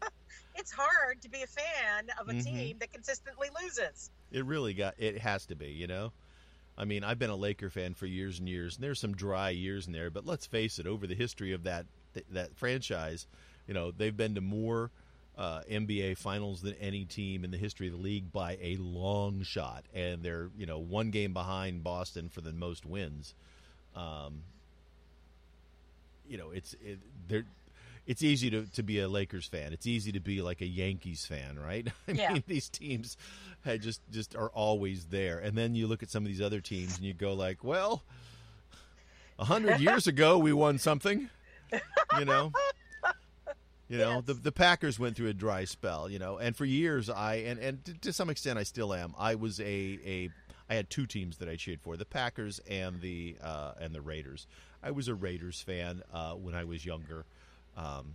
[0.54, 2.56] it's hard to be a fan of a mm-hmm.
[2.56, 4.10] team that consistently loses.
[4.32, 6.12] It really got it has to be, you know.
[6.78, 9.50] I mean, I've been a Laker fan for years and years, and there's some dry
[9.50, 10.10] years in there.
[10.10, 11.86] But let's face it, over the history of that
[12.30, 13.26] that franchise,
[13.66, 14.90] you know, they've been to more
[15.38, 19.42] uh, NBA finals than any team in the history of the league by a long
[19.42, 23.34] shot, and they're you know one game behind Boston for the most wins.
[23.94, 24.42] Um,
[26.28, 27.46] you know, it's it, they're
[28.10, 29.72] it's easy to, to be a Lakers fan.
[29.72, 31.86] It's easy to be like a Yankees fan, right?
[32.08, 32.32] I yeah.
[32.32, 33.16] mean, these teams
[33.64, 35.38] had just just are always there.
[35.38, 38.02] And then you look at some of these other teams and you go like, well,
[39.38, 41.30] a hundred years ago we won something,
[42.18, 42.50] you know.
[43.88, 44.24] You know, yes.
[44.24, 47.60] the the Packers went through a dry spell, you know, and for years I and
[47.60, 49.14] and to, to some extent I still am.
[49.18, 50.30] I was a a
[50.68, 54.00] I had two teams that I cheered for: the Packers and the uh, and the
[54.00, 54.48] Raiders.
[54.82, 57.24] I was a Raiders fan uh, when I was younger.
[57.80, 58.14] Um,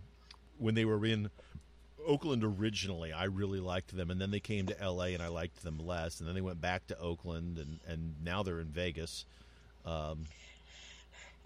[0.58, 1.30] when they were in
[2.06, 5.14] Oakland originally, I really liked them, and then they came to L.A.
[5.14, 8.42] and I liked them less, and then they went back to Oakland, and and now
[8.42, 9.24] they're in Vegas.
[9.84, 10.24] Um,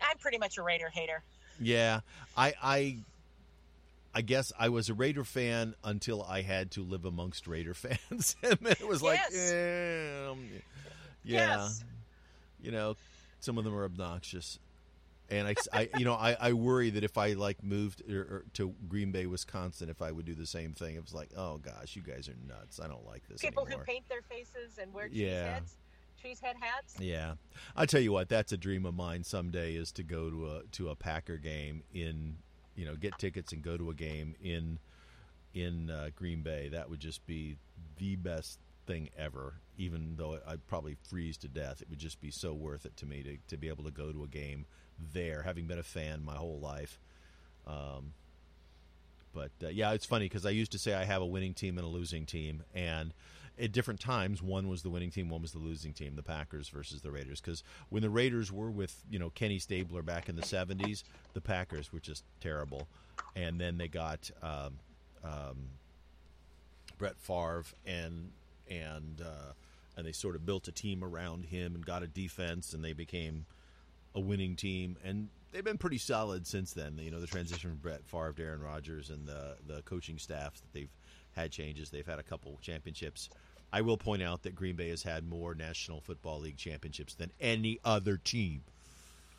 [0.03, 1.23] I'm pretty much a Raider hater.
[1.61, 2.01] Yeah,
[2.37, 2.97] I I
[4.15, 8.37] I guess I was a Raider fan until I had to live amongst Raider fans,
[8.43, 9.53] and it was like, yes.
[9.53, 10.47] eh, um,
[11.25, 11.85] yeah, yes.
[12.63, 12.97] you know,
[13.41, 14.59] some of them are obnoxious,
[15.31, 18.45] and I, I you know, I, I worry that if I like moved or, or
[18.55, 21.59] to Green Bay, Wisconsin, if I would do the same thing, it was like, oh
[21.59, 22.81] gosh, you guys are nuts.
[22.81, 23.41] I don't like this.
[23.41, 23.85] People anymore.
[23.87, 25.55] who paint their faces and wear cheese yeah.
[25.55, 25.77] heads.
[26.21, 26.97] Cheese head hats.
[26.99, 27.35] Yeah,
[27.75, 30.63] I tell you what, that's a dream of mine someday is to go to a
[30.73, 32.37] to a Packer game in
[32.75, 34.79] you know get tickets and go to a game in
[35.55, 36.69] in uh, Green Bay.
[36.69, 37.57] That would just be
[37.97, 39.55] the best thing ever.
[39.79, 43.07] Even though I'd probably freeze to death, it would just be so worth it to
[43.07, 44.67] me to to be able to go to a game
[45.13, 46.99] there, having been a fan my whole life.
[47.67, 48.13] Um,
[49.35, 51.79] but uh, yeah, it's funny because I used to say I have a winning team
[51.79, 53.13] and a losing team, and
[53.61, 56.69] at different times, one was the winning team, one was the losing team, the Packers
[56.69, 57.41] versus the Raiders.
[57.41, 61.41] Because when the Raiders were with you know Kenny Stabler back in the '70s, the
[61.41, 62.89] Packers were just terrible,
[63.37, 64.79] and then they got um,
[65.23, 65.69] um,
[66.99, 68.31] Brett Favre and
[68.69, 69.53] and uh,
[69.97, 72.93] and they sort of built a team around him and got a defense, and they
[72.93, 73.45] became
[74.15, 76.99] a winning team, and they've been pretty solid since then.
[76.99, 80.55] You know, the transition from Brett Favre to Aaron Rodgers and the the coaching staff
[80.55, 80.91] that they've
[81.33, 81.91] had changes.
[81.91, 83.31] They've had a couple championships.
[83.73, 87.31] I will point out that Green Bay has had more National Football League championships than
[87.41, 88.63] any other team.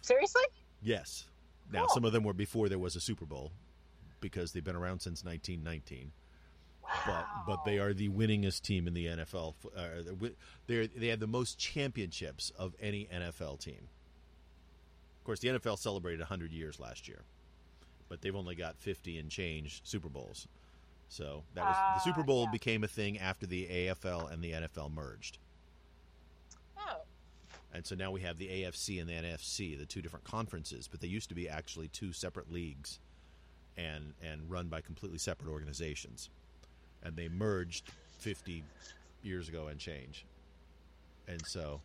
[0.01, 0.43] Seriously?
[0.81, 1.25] Yes.
[1.71, 3.51] Now, some of them were before there was a Super Bowl
[4.19, 6.11] because they've been around since 1919.
[6.83, 6.89] Wow.
[7.05, 9.53] But but they are the winningest team in the NFL.
[9.75, 10.27] Uh,
[10.67, 13.87] they they have the most championships of any NFL team.
[15.21, 17.21] Of course, the NFL celebrated 100 years last year,
[18.09, 20.47] but they've only got 50 and change Super Bowls.
[21.09, 22.51] So that was uh, the Super Bowl yeah.
[22.51, 25.37] became a thing after the AFL and the NFL merged.
[26.75, 27.01] Oh.
[27.71, 31.01] And so now we have the AFC and the NFC, the two different conferences, but
[31.01, 32.99] they used to be actually two separate leagues
[33.77, 36.31] and and run by completely separate organizations.
[37.03, 38.63] And they merged 50
[39.21, 40.25] years ago and change.
[41.27, 41.81] And so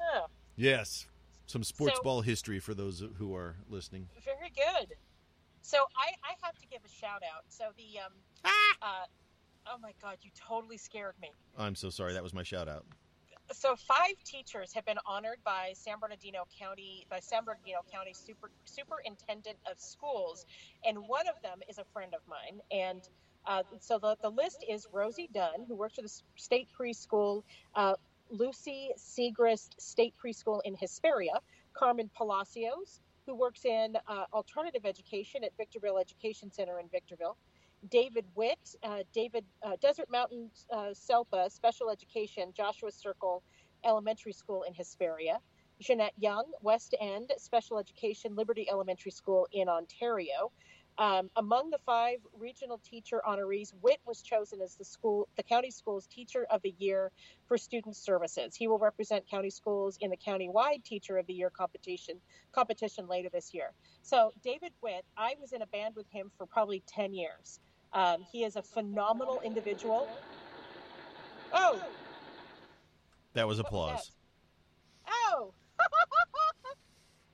[0.00, 0.26] Oh.
[0.56, 1.06] Yes.
[1.46, 4.08] Some sports so, ball history for those who are listening.
[4.24, 4.94] Very good.
[5.60, 7.44] So I, I have to give a shout out.
[7.48, 8.12] So the um,
[8.44, 8.50] ah!
[8.82, 9.06] uh,
[9.66, 11.30] oh my god, you totally scared me.
[11.56, 12.12] I'm so sorry.
[12.12, 12.84] That was my shout out.
[13.52, 18.50] So five teachers have been honored by San Bernardino County by San Bernardino County Super,
[18.64, 20.46] Superintendent of Schools,
[20.86, 22.60] and one of them is a friend of mine.
[22.70, 23.06] And
[23.46, 27.42] uh, so the, the list is Rosie Dunn, who works for the state preschool,
[27.74, 27.94] uh,
[28.30, 31.40] Lucy Segrist State Preschool in Hesperia,
[31.72, 37.36] Carmen Palacios, who works in uh, alternative education at Victorville Education Center in Victorville.
[37.90, 43.42] David Witt, uh, David uh, Desert Mountain uh, SELPA Special Education, Joshua Circle
[43.84, 45.38] Elementary School in Hesperia.
[45.80, 50.52] Jeanette Young, West End Special Education, Liberty Elementary School in Ontario.
[50.96, 55.70] Um, among the five regional teacher honorees, Witt was chosen as the school, the county
[55.70, 57.10] schools teacher of the year
[57.48, 58.54] for student services.
[58.54, 62.20] He will represent county schools in the county-wide teacher of the year competition
[62.52, 63.72] competition later this year.
[64.02, 67.58] So David Witt, I was in a band with him for probably 10 years.
[67.92, 70.08] Um, he is a phenomenal individual.
[71.52, 71.82] Oh,
[73.34, 74.10] That was what was applause.
[75.06, 75.12] that?
[75.28, 75.52] Oh.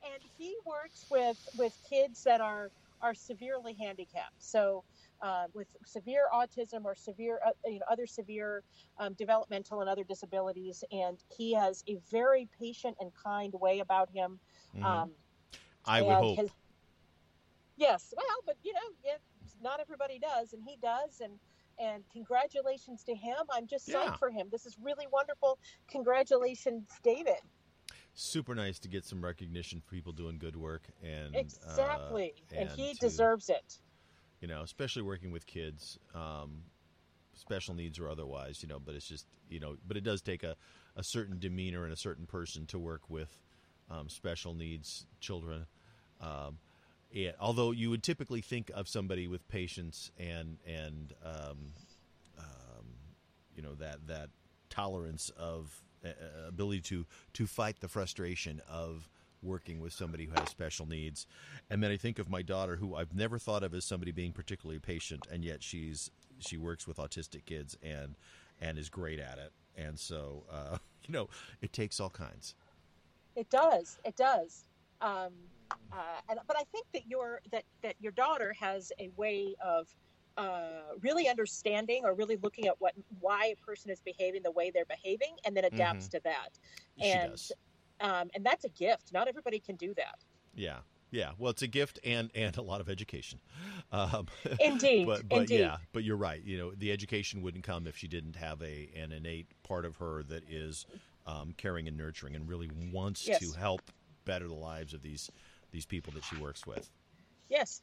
[0.03, 2.70] and he works with with kids that are
[3.03, 4.35] are severely handicapped.
[4.39, 4.85] So
[5.23, 8.63] uh, with severe autism or severe uh, you know other severe
[8.99, 14.11] um, developmental and other disabilities, and he has a very patient and kind way about
[14.11, 14.41] him.
[14.75, 14.85] Mhm.
[14.85, 15.11] Um,
[15.85, 16.39] I would hope.
[16.39, 16.51] his-
[17.77, 19.17] yes, well, but you know, yeah,
[19.61, 21.39] not everybody does, and he does, and
[21.79, 23.39] and congratulations to him.
[23.51, 23.95] I'm just Yeah.
[24.11, 24.51] psyched for him.
[24.51, 25.59] This is really wonderful.
[25.89, 27.41] Congratulations, David.
[28.22, 32.68] Super nice to get some recognition for people doing good work, and Exactly, uh, and,
[32.68, 33.78] he to- deserves it.
[34.42, 36.64] you know, especially working with kids, um,
[37.33, 38.78] special needs or otherwise, you know.
[38.78, 40.54] But it's just, you know, but it does take a,
[40.96, 43.38] a certain demeanor and a certain person to work with
[43.90, 45.64] um, special needs children.
[46.20, 46.59] Um,
[47.16, 51.72] and although you would typically think of somebody with patience and and um,
[52.38, 52.85] um,
[53.56, 54.28] you know that that
[54.68, 59.09] tolerance of uh, ability to to fight the frustration of
[59.43, 61.27] working with somebody who has special needs
[61.71, 64.33] and then i think of my daughter who i've never thought of as somebody being
[64.33, 68.17] particularly patient and yet she's she works with autistic kids and
[68.61, 71.29] and is great at it and so uh, you know
[71.63, 72.55] it takes all kinds
[73.37, 73.99] It does.
[74.05, 74.65] It does.
[75.01, 75.33] Um,
[75.93, 79.89] uh, and, but I think that your that that your daughter has a way of
[80.40, 84.70] uh, really understanding or really looking at what why a person is behaving the way
[84.70, 86.50] they're behaving, and then adapts to that.
[86.98, 87.53] she And- does
[88.00, 89.12] Um, and that's a gift.
[89.12, 90.18] Not everybody can do that.
[90.55, 90.79] yeah
[91.12, 93.40] yeah well it's a gift and and a lot of education
[93.90, 94.26] um,
[94.61, 95.07] Indeed.
[95.07, 95.61] but but Indeed.
[95.61, 96.40] yeah, but you're right.
[96.42, 99.96] You know, the education wouldn't come if she didn't have a an innate part of
[99.96, 100.87] her that is
[101.26, 103.40] um, caring and nurturing and really wants Yes.
[103.40, 103.83] to help
[104.24, 105.31] better the lives of these
[105.72, 106.88] these people that she works with.
[107.48, 107.83] Yes.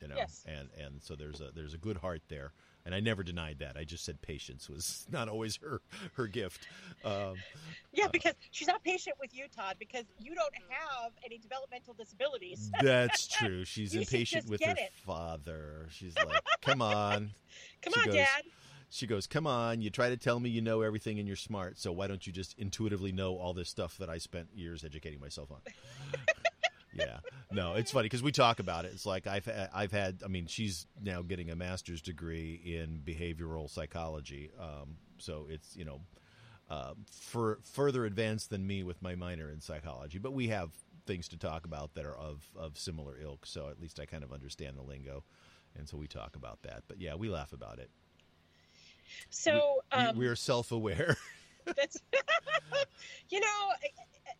[0.00, 0.44] You know, Yes.
[0.46, 2.52] and and so there's a there's a good heart there.
[2.86, 3.76] And I never denied that.
[3.76, 5.82] I just said patience was not always her
[6.14, 6.66] her gift.
[7.04, 7.34] Um,
[7.92, 12.70] Yeah, because she's not patient with you, Todd, because you don't have any developmental disabilities.
[12.80, 13.64] that's true.
[13.66, 14.92] She's impatient with her it.
[15.04, 15.88] father.
[15.90, 17.32] She's like, "Come on."
[17.82, 18.42] Come She on, goes- Dad.
[18.92, 21.78] She goes, "Come on, you try to tell me you know everything and you're smart,
[21.78, 25.20] so why don't you just intuitively know all this stuff that I spent years educating
[25.20, 25.60] myself on?"
[27.00, 27.18] Yeah,
[27.50, 28.92] no, it's funny because we talk about it.
[28.94, 30.22] It's like I've I've had.
[30.24, 35.84] I mean, she's now getting a master's degree in behavioral psychology, um, so it's you
[35.84, 36.00] know
[36.68, 40.18] uh, for further advanced than me with my minor in psychology.
[40.18, 40.70] But we have
[41.06, 44.22] things to talk about that are of of similar ilk, so at least I kind
[44.22, 45.24] of understand the lingo,
[45.76, 46.82] and so we talk about that.
[46.88, 47.90] But yeah, we laugh about it.
[49.28, 51.16] So, We- um, we are self-aware.
[51.76, 51.98] That's,
[53.28, 53.68] you know,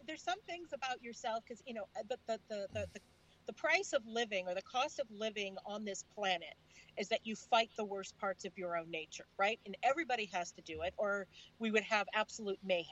[0.06, 3.00] there's some things about yourself because you know the the, the the the
[3.46, 6.54] the price of living or the cost of living on this planet
[6.96, 9.58] is that you fight the worst parts of your own nature, right?
[9.66, 11.26] And everybody has to do it, or
[11.58, 12.86] we would have absolute mayhem.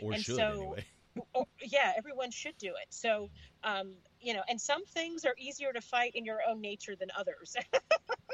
[0.00, 0.84] or And should so- anyway.
[1.34, 2.86] Oh, yeah, everyone should do it.
[2.90, 3.30] So,
[3.64, 7.08] um, you know, and some things are easier to fight in your own nature than
[7.18, 7.56] others.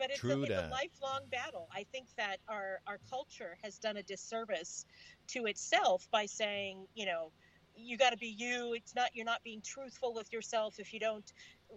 [0.00, 1.68] but it's, True a, it's a lifelong battle.
[1.72, 4.86] I think that our our culture has done a disservice
[5.28, 7.30] to itself by saying, you know,
[7.76, 8.72] you got to be you.
[8.74, 11.30] It's not you're not being truthful with yourself if you don't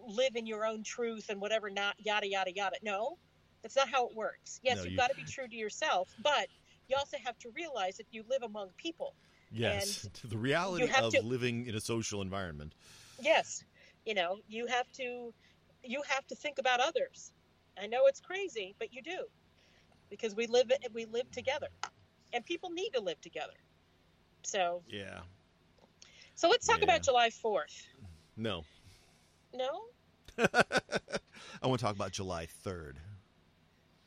[0.08, 1.70] live in your own truth and whatever.
[1.70, 2.78] Not yada yada yada.
[2.82, 3.18] No,
[3.62, 4.60] that's not how it works.
[4.64, 6.48] Yes, No, you've you- got to be true to yourself, but
[6.88, 9.14] you also have to realize that you live among people.
[9.52, 12.74] Yes, to the reality of to- living in a social environment.
[13.22, 13.64] yes
[14.06, 15.32] you know you have to
[15.84, 17.32] you have to think about others
[17.82, 19.26] i know it's crazy but you do
[20.10, 21.68] because we live we live together
[22.34, 23.54] and people need to live together
[24.44, 25.22] so Yeah.
[26.36, 26.86] so let's talk Yeah.
[26.86, 27.88] about july 4th
[28.36, 28.64] No.
[29.54, 29.70] no
[31.62, 32.96] I want to talk about July 3rd.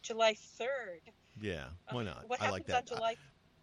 [0.03, 1.01] july 3rd
[1.41, 2.29] Yeah, why not?
[2.29, 2.77] what I happens like that.
[2.77, 3.17] on july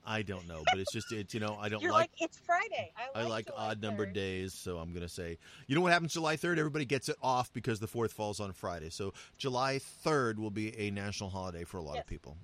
[0.05, 2.37] I, don't know, but it's just it's you know I don't you're like, like, it's
[2.39, 5.37] friday i I like, like odd numbered days, so I'm gonna say
[5.67, 6.57] you know what happens July 3rd?
[6.57, 8.89] Everybody gets it off because the fourth falls on Friday.
[8.89, 12.03] So July 3rd will be a national holiday for a lot Yes.
[12.03, 12.37] of people.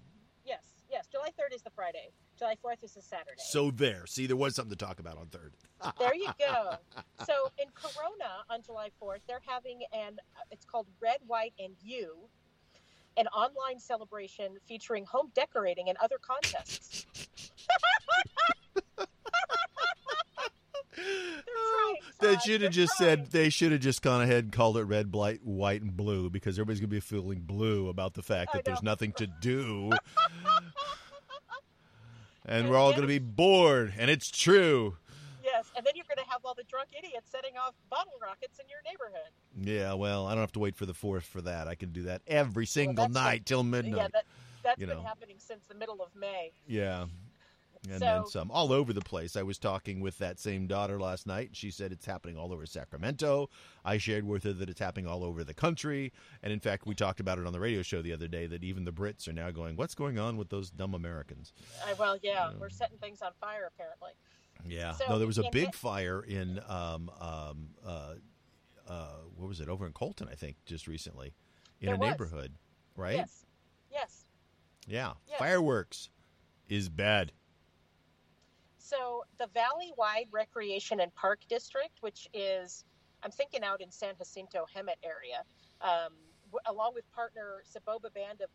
[0.45, 4.25] yes yes july 3rd is the friday july 4th is the saturday So there, see,
[4.27, 5.53] there was something to talk about on third.
[5.99, 6.73] There you go.
[7.25, 10.17] So in Corona on July 4th, they're having an
[10.51, 12.15] it's called Red, White, and You,
[13.17, 17.05] an online celebration featuring home decorating and other contests.
[22.19, 23.09] They should have just trying.
[23.09, 26.29] said they should have just gone ahead and called it red, blight, white, and blue
[26.29, 29.91] because everybody's gonna be feeling blue about the fact that there's nothing to do,
[32.45, 33.93] and And we're all gonna be bored.
[33.97, 34.97] And it's true.
[35.79, 38.65] And then you're going to have all the drunk idiots setting off bottle rockets in
[38.67, 39.31] your neighborhood.
[39.55, 41.69] Yeah, well, I don't have to wait for the fourth for that.
[41.69, 43.95] I can do that every single that's night till midnight.
[43.95, 44.25] Yeah, that
[44.61, 45.03] that's you been know.
[45.03, 46.51] happening since the middle of May.
[46.67, 47.05] Yeah.
[47.89, 49.37] And then some, all over the place.
[49.37, 51.51] I was talking with that same daughter last night.
[51.53, 53.49] She said it's happening all over Sacramento.
[53.85, 56.11] I shared with her that it's happening all over the country.
[56.43, 58.65] And in fact, we talked about it on the radio show the other day that
[58.65, 61.53] even the Brits are now going, What's going on with those dumb Americans?
[61.87, 64.11] I, well, yeah, we're setting things on fire apparently.
[64.65, 64.93] Yeah.
[64.93, 68.15] So, no, there was a big it- fire in, um, um, uh,
[68.87, 71.33] uh, what was it, over in Colton, I think, just recently
[71.79, 72.09] in a was.
[72.09, 72.53] neighborhood,
[72.95, 73.15] right?
[73.17, 73.45] Yes,
[73.91, 74.25] yes.
[74.87, 75.13] Yeah.
[75.27, 75.37] Yeah.
[75.37, 76.09] Fireworks
[76.67, 77.31] is bad.
[78.77, 82.85] So the Valley-wide Recreation and Park District, which is,
[83.23, 85.43] I'm thinking out in San Jacinto Hemet area,
[85.81, 86.13] um,
[86.51, 88.49] w- along with partner Soboba Band of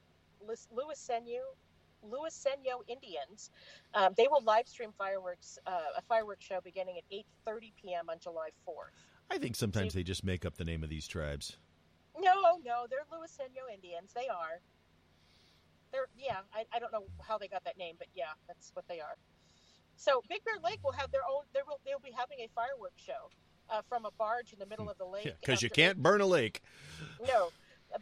[0.44, 1.38] Lis- Luiseno,
[2.04, 3.50] Luiseno Indians,
[3.94, 7.04] um, they will live stream fireworks, uh, a fireworks show beginning at
[7.46, 8.10] 8:30 p.m.
[8.10, 8.94] on July 4th.
[9.30, 11.56] I think sometimes they just make up the name of these tribes.
[12.18, 14.12] No, no, they're Luiseno Indians.
[14.14, 14.60] They are.
[15.92, 16.40] They're yeah.
[16.54, 19.16] I, I don't know how they got that name, but yeah, that's what they are.
[19.96, 21.44] So Big Bear Lake will have their own.
[21.52, 23.30] They will they'll be having a fireworks show
[23.70, 25.32] uh, from a barge in the middle of the lake.
[25.40, 26.60] Because you can't burn a lake.
[27.26, 27.50] no,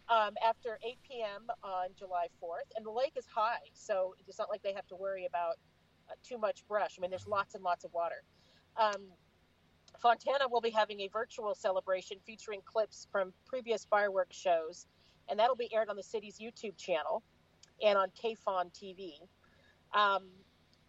[0.09, 1.47] um, after 8 p.m.
[1.62, 4.97] on July 4th, and the lake is high, so it's not like they have to
[4.97, 5.57] worry about
[6.09, 6.97] uh, too much brush.
[6.99, 8.22] I mean, there's lots and lots of water.
[8.76, 9.09] Um,
[10.01, 14.86] Fontana will be having a virtual celebration featuring clips from previous fireworks shows,
[15.28, 17.22] and that'll be aired on the city's YouTube channel
[17.84, 19.14] and on KFON TV.
[19.95, 20.24] Um,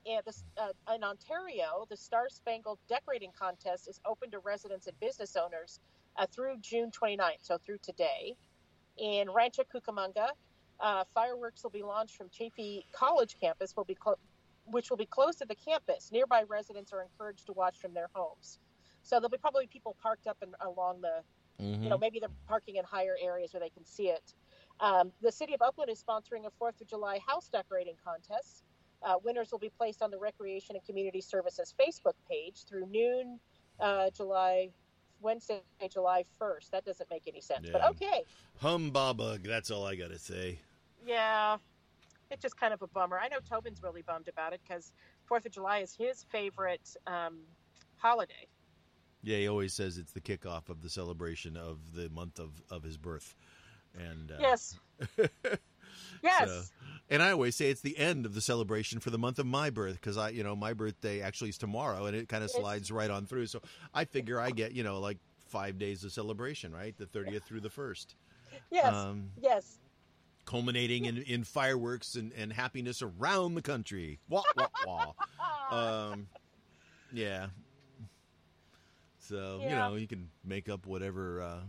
[0.06, 5.00] and this, uh, in Ontario, the Star Spangled Decorating Contest is open to residents and
[5.00, 5.80] business owners
[6.18, 8.36] uh, through June 29th, so through today.
[8.98, 10.30] In Rancho Cucamonga,
[10.80, 14.20] uh, fireworks will be launched from Chaffey College campus, will be clo-
[14.66, 16.12] which will be close to the campus.
[16.12, 18.60] Nearby residents are encouraged to watch from their homes.
[19.02, 21.22] So there'll be probably people parked up and along the,
[21.62, 21.84] Mm-hmm.
[21.84, 24.34] you know, maybe they're parking in higher areas where they can see it.
[24.80, 28.64] Um, the city of Upland is sponsoring a Fourth of July house decorating contest.
[29.04, 33.40] Uh, winners will be placed on the Recreation and Community Services Facebook page through noon,
[33.80, 34.70] uh, July
[35.24, 36.72] Wednesday, July first.
[36.72, 38.24] That doesn't make any sense, but okay.
[38.62, 39.44] Humbug.
[39.44, 40.60] That's all I got to say.
[41.06, 41.58] Yeah,
[42.30, 43.20] it's just kind of a bummer.
[43.20, 44.92] I know Tobin's really bummed about it because
[45.26, 47.40] Fourth of July is his favorite um,
[47.98, 48.48] holiday.
[49.22, 52.84] Yeah, he always says it's the kickoff of the celebration of the month of, of
[52.84, 53.36] his birth.
[53.98, 54.80] And uh, Yes.
[56.24, 56.48] yes.
[56.48, 56.64] so-
[57.10, 59.70] and I always say it's the end of the celebration for the month of my
[59.70, 62.92] birth because I, you know, my birthday actually is tomorrow, and it kind of slides
[62.92, 63.48] right on through.
[63.48, 63.62] So
[63.94, 65.18] I figure I get, you know, like
[65.50, 66.98] five days of celebration, right?
[66.98, 68.16] The thirtieth through the first,
[68.72, 68.92] yes.
[68.92, 69.78] um, yes.
[70.46, 74.20] culminating in, in fireworks and, and happiness around the country.
[74.30, 75.14] Wah wah wah.
[76.12, 76.28] um,
[77.12, 77.48] yeah.
[79.20, 81.60] So you know you can make up whatever uh,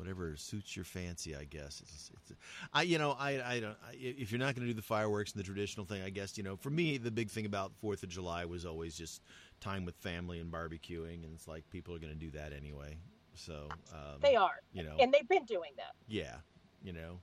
[0.00, 1.36] whatever suits your fancy.
[1.36, 2.40] I guess it's, it's
[2.72, 5.32] I you know I I don't I, if you're not going to do the fireworks
[5.32, 6.02] and the traditional thing.
[6.02, 8.96] I guess you know for me the big thing about Fourth of July was always
[8.96, 9.22] just
[9.60, 12.96] time with family and barbecuing, and it's like people are going to do that anyway.
[13.34, 14.60] So um, they are.
[14.72, 15.92] you know And they've been doing that.
[16.08, 16.36] yeah,
[16.82, 17.20] you know,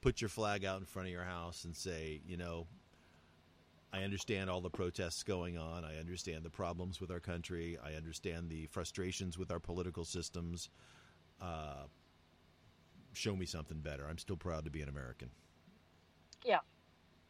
[0.00, 2.66] put your flag out in front of your house and say, you know,
[3.92, 5.84] I understand all the protests going on.
[5.84, 7.78] I understand the problems with our country.
[7.82, 10.68] I understand the frustrations with our political systems.
[11.40, 11.84] Uh,
[13.12, 14.06] show me something better.
[14.08, 15.30] I'm still proud to be an American.
[16.44, 16.58] Yeah.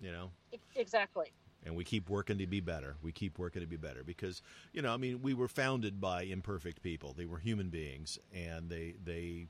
[0.00, 0.30] You know,
[0.74, 1.32] Exactly.
[1.64, 2.96] and we keep working to be better.
[3.02, 4.42] We keep working to be better because
[4.74, 7.14] you know, I mean, we were founded by imperfect people.
[7.16, 9.46] They were human beings, and they they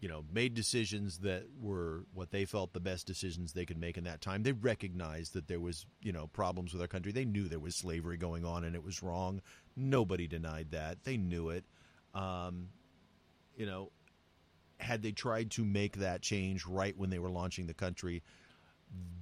[0.00, 3.98] you know made decisions that were what they felt the best decisions they could make
[3.98, 4.44] in that time.
[4.44, 7.10] They recognized that there was you know problems with our country.
[7.10, 9.42] They knew there was slavery going on and it was wrong.
[9.76, 11.02] Nobody denied that.
[11.02, 11.64] They knew it.
[12.14, 12.68] Um,
[13.58, 13.90] you know,
[14.78, 18.22] had they tried to make that change right when they were launching the country,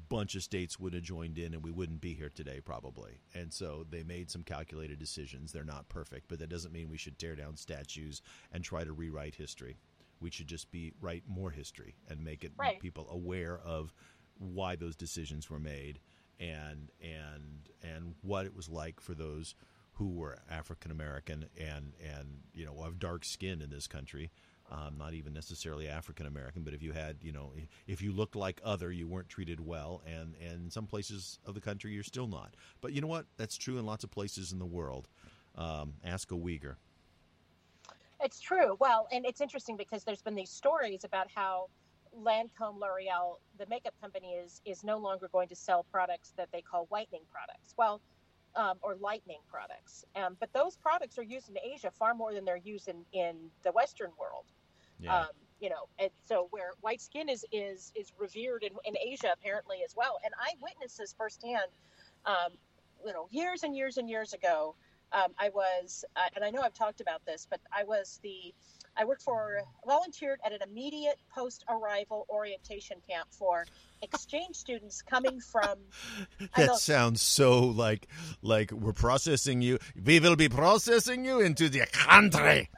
[0.09, 3.19] bunch of states would have joined in and we wouldn't be here today probably.
[3.35, 5.51] And so they made some calculated decisions.
[5.51, 8.23] They're not perfect but that doesn't mean we should tear down statues
[8.53, 9.77] and try to rewrite history.
[10.21, 12.79] We should just be write more history and make it Right.
[12.79, 13.93] people aware of
[14.39, 15.99] why those decisions were made
[16.39, 19.55] and and and what it was like for those
[19.97, 24.31] who were African American and and you know of dark skin in this country
[24.71, 27.53] um, not even necessarily African American, but if you had, you know,
[27.87, 31.55] if you looked like other, you weren't treated well, and and in some places of
[31.55, 32.55] the country you're still not.
[32.81, 33.27] But you know what?
[33.37, 35.09] That's true in lots of places in the world.
[35.55, 36.77] Um, ask a Uyghur.
[38.21, 38.77] It's true.
[38.81, 41.69] Well, and it's interesting because there's been these stories about how
[42.19, 46.61] Lancome L'Oreal, the makeup company, is is no longer going to sell products that they
[46.61, 47.75] call whitening products.
[47.77, 48.01] Well,
[48.57, 50.05] um, or lightening products.
[50.15, 53.37] Um, but those products are used in Asia far more than they're used in, in
[53.63, 54.47] the Western world.
[54.99, 55.21] Yeah.
[55.21, 55.29] Um,
[55.61, 59.79] you know, and so where white skin is is is revered in, in Asia apparently
[59.85, 60.19] as well.
[60.25, 61.71] And I witnessed this firsthand.
[62.27, 62.53] Um,
[63.05, 64.75] you know, years and years and years ago,
[65.13, 68.53] um, I was, uh, and I know I've talked about this, but I was the,
[68.99, 73.67] I worked for, volunteered at an immediate post arrival orientation camp for
[74.03, 75.79] exchange students coming from.
[76.57, 78.07] That know- sounds so like
[78.43, 79.79] like we're processing you.
[80.03, 82.71] We will be processing you into the country.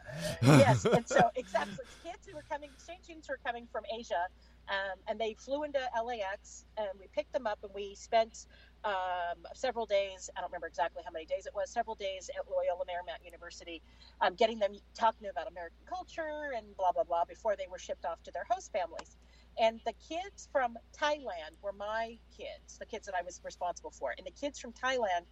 [0.42, 4.26] yes, and so exactly kids who were coming, exchange students who were coming from Asia,
[4.68, 8.46] um, and they flew into LAX, and we picked them up, and we spent
[8.84, 10.30] um, several days.
[10.36, 11.70] I don't remember exactly how many days it was.
[11.70, 13.82] Several days at Loyola Marymount University,
[14.20, 18.04] um, getting them talking about American culture and blah blah blah before they were shipped
[18.04, 19.16] off to their host families.
[19.60, 24.14] And the kids from Thailand were my kids, the kids that I was responsible for,
[24.16, 25.26] and the kids from Thailand.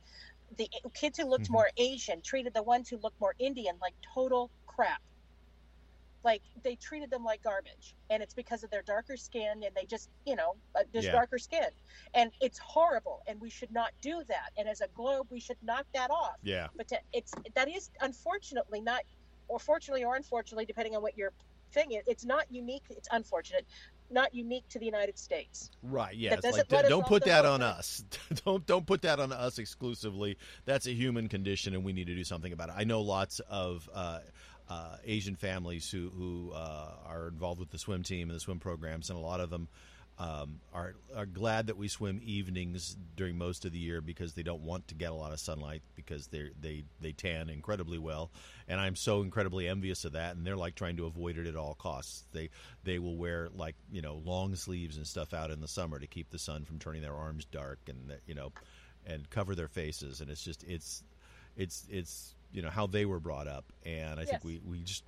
[0.57, 1.53] The kids who looked Mhm.
[1.53, 5.03] more Asian treated the ones who looked more Indian like total crap
[6.27, 9.85] like they treated them like garbage and it's because of their darker skin and they
[9.85, 11.13] just you know uh, just Yeah.
[11.13, 11.69] darker skin
[12.15, 15.57] and it's horrible and we should not do that and as a globe we should
[15.63, 16.67] knock that off Yeah.
[16.77, 19.03] but to, it's that is unfortunately not
[19.49, 21.31] or fortunately or unfortunately depending on what your
[21.73, 23.65] thing is it's not unique it's unfortunate
[24.11, 26.17] not unique to the united states Right.
[26.17, 26.35] Yeah.
[26.43, 28.03] It's like don't put that on us.
[28.45, 30.37] don't don't put that on us exclusively.
[30.65, 32.75] That's a human condition, and we need to do something about it.
[32.77, 33.89] I know lots of.
[33.95, 34.19] Uh,
[34.69, 38.59] uh, Asian families who who uh, are involved with the swim team and the swim
[38.59, 39.69] programs, and a lot of them
[40.19, 44.43] um, are are glad that we swim evenings during most of the year because they
[44.43, 48.31] don't want to get a lot of sunlight because they they they tan incredibly well,
[48.67, 50.35] and I'm so incredibly envious of that.
[50.35, 52.25] And they're like trying to avoid it at all costs.
[52.33, 52.49] They
[52.83, 56.07] they will wear like you know long sleeves and stuff out in the summer to
[56.07, 58.53] keep the sun from turning their arms dark and you know
[59.07, 60.23] and cover their faces.
[60.23, 61.03] And it's just it's
[61.57, 65.05] it's it's you know how they were brought up, and I think we we just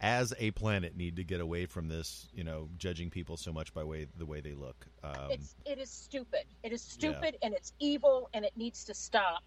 [0.00, 3.74] as a planet need to get away from this you know judging people so much
[3.74, 4.86] by way the way they look.
[5.02, 6.44] Um, it's it is stupid.
[6.62, 9.42] It is stupid and it's evil and it needs to stop.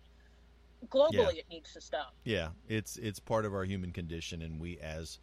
[0.90, 2.14] Globally it needs to stop.
[2.26, 5.20] Yeah, it's it's part of our human condition, and we as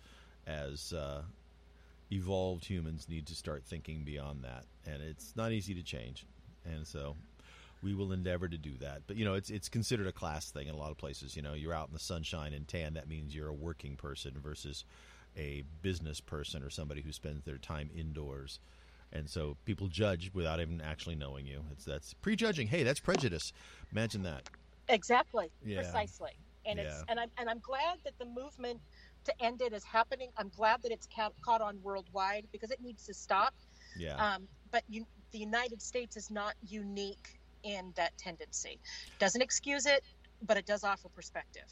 [0.47, 1.21] as uh,
[2.11, 4.65] evolved humans need to start thinking beyond that.
[4.91, 6.27] And it's not easy to change,
[6.65, 7.15] and so
[7.85, 9.03] we will endeavor to do that.
[9.07, 11.37] But you know, it's it's considered a class thing in a lot of places.
[11.37, 12.95] You know, you're out in the sunshine and tan.
[12.95, 14.85] That means you're a working person versus
[15.37, 18.59] a business person or somebody who spends their time indoors.
[19.13, 21.65] And so people judge without even actually knowing you.
[21.71, 22.69] It's that's prejudging.
[22.69, 23.53] Hey, that's prejudice.
[23.93, 24.49] Imagine that.
[24.89, 25.51] Exactly.
[25.65, 25.83] Yeah.
[25.83, 26.33] Precisely.
[26.67, 28.81] And it's and I'm and I'm glad that the movement
[29.25, 30.31] to end it is happening.
[30.39, 33.55] I'm glad that it's ca- caught on worldwide because it needs to stop.
[33.99, 34.17] Yeah.
[34.17, 38.79] Um, but you, the United States is not unique in that tendency.
[39.19, 40.05] Doesn't excuse it,
[40.47, 41.65] but it does offer perspective.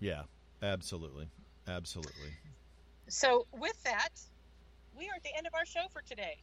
[0.00, 0.22] Yeah,
[0.62, 1.28] absolutely,
[1.66, 2.30] absolutely.
[3.08, 4.10] So with that,
[4.96, 6.36] we are at the end of our show for today.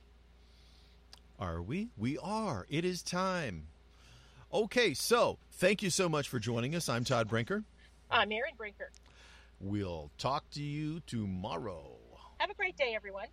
[1.39, 1.89] Are we?
[1.97, 2.65] We are.
[2.69, 3.67] It is time.
[4.53, 6.87] Okay, so thank you so much for joining us.
[6.87, 7.63] I'm Todd Brinker.
[8.09, 8.91] I'm Erin Brinker.
[9.59, 11.97] We'll talk to you tomorrow.
[12.37, 13.27] Have a great day, everyone.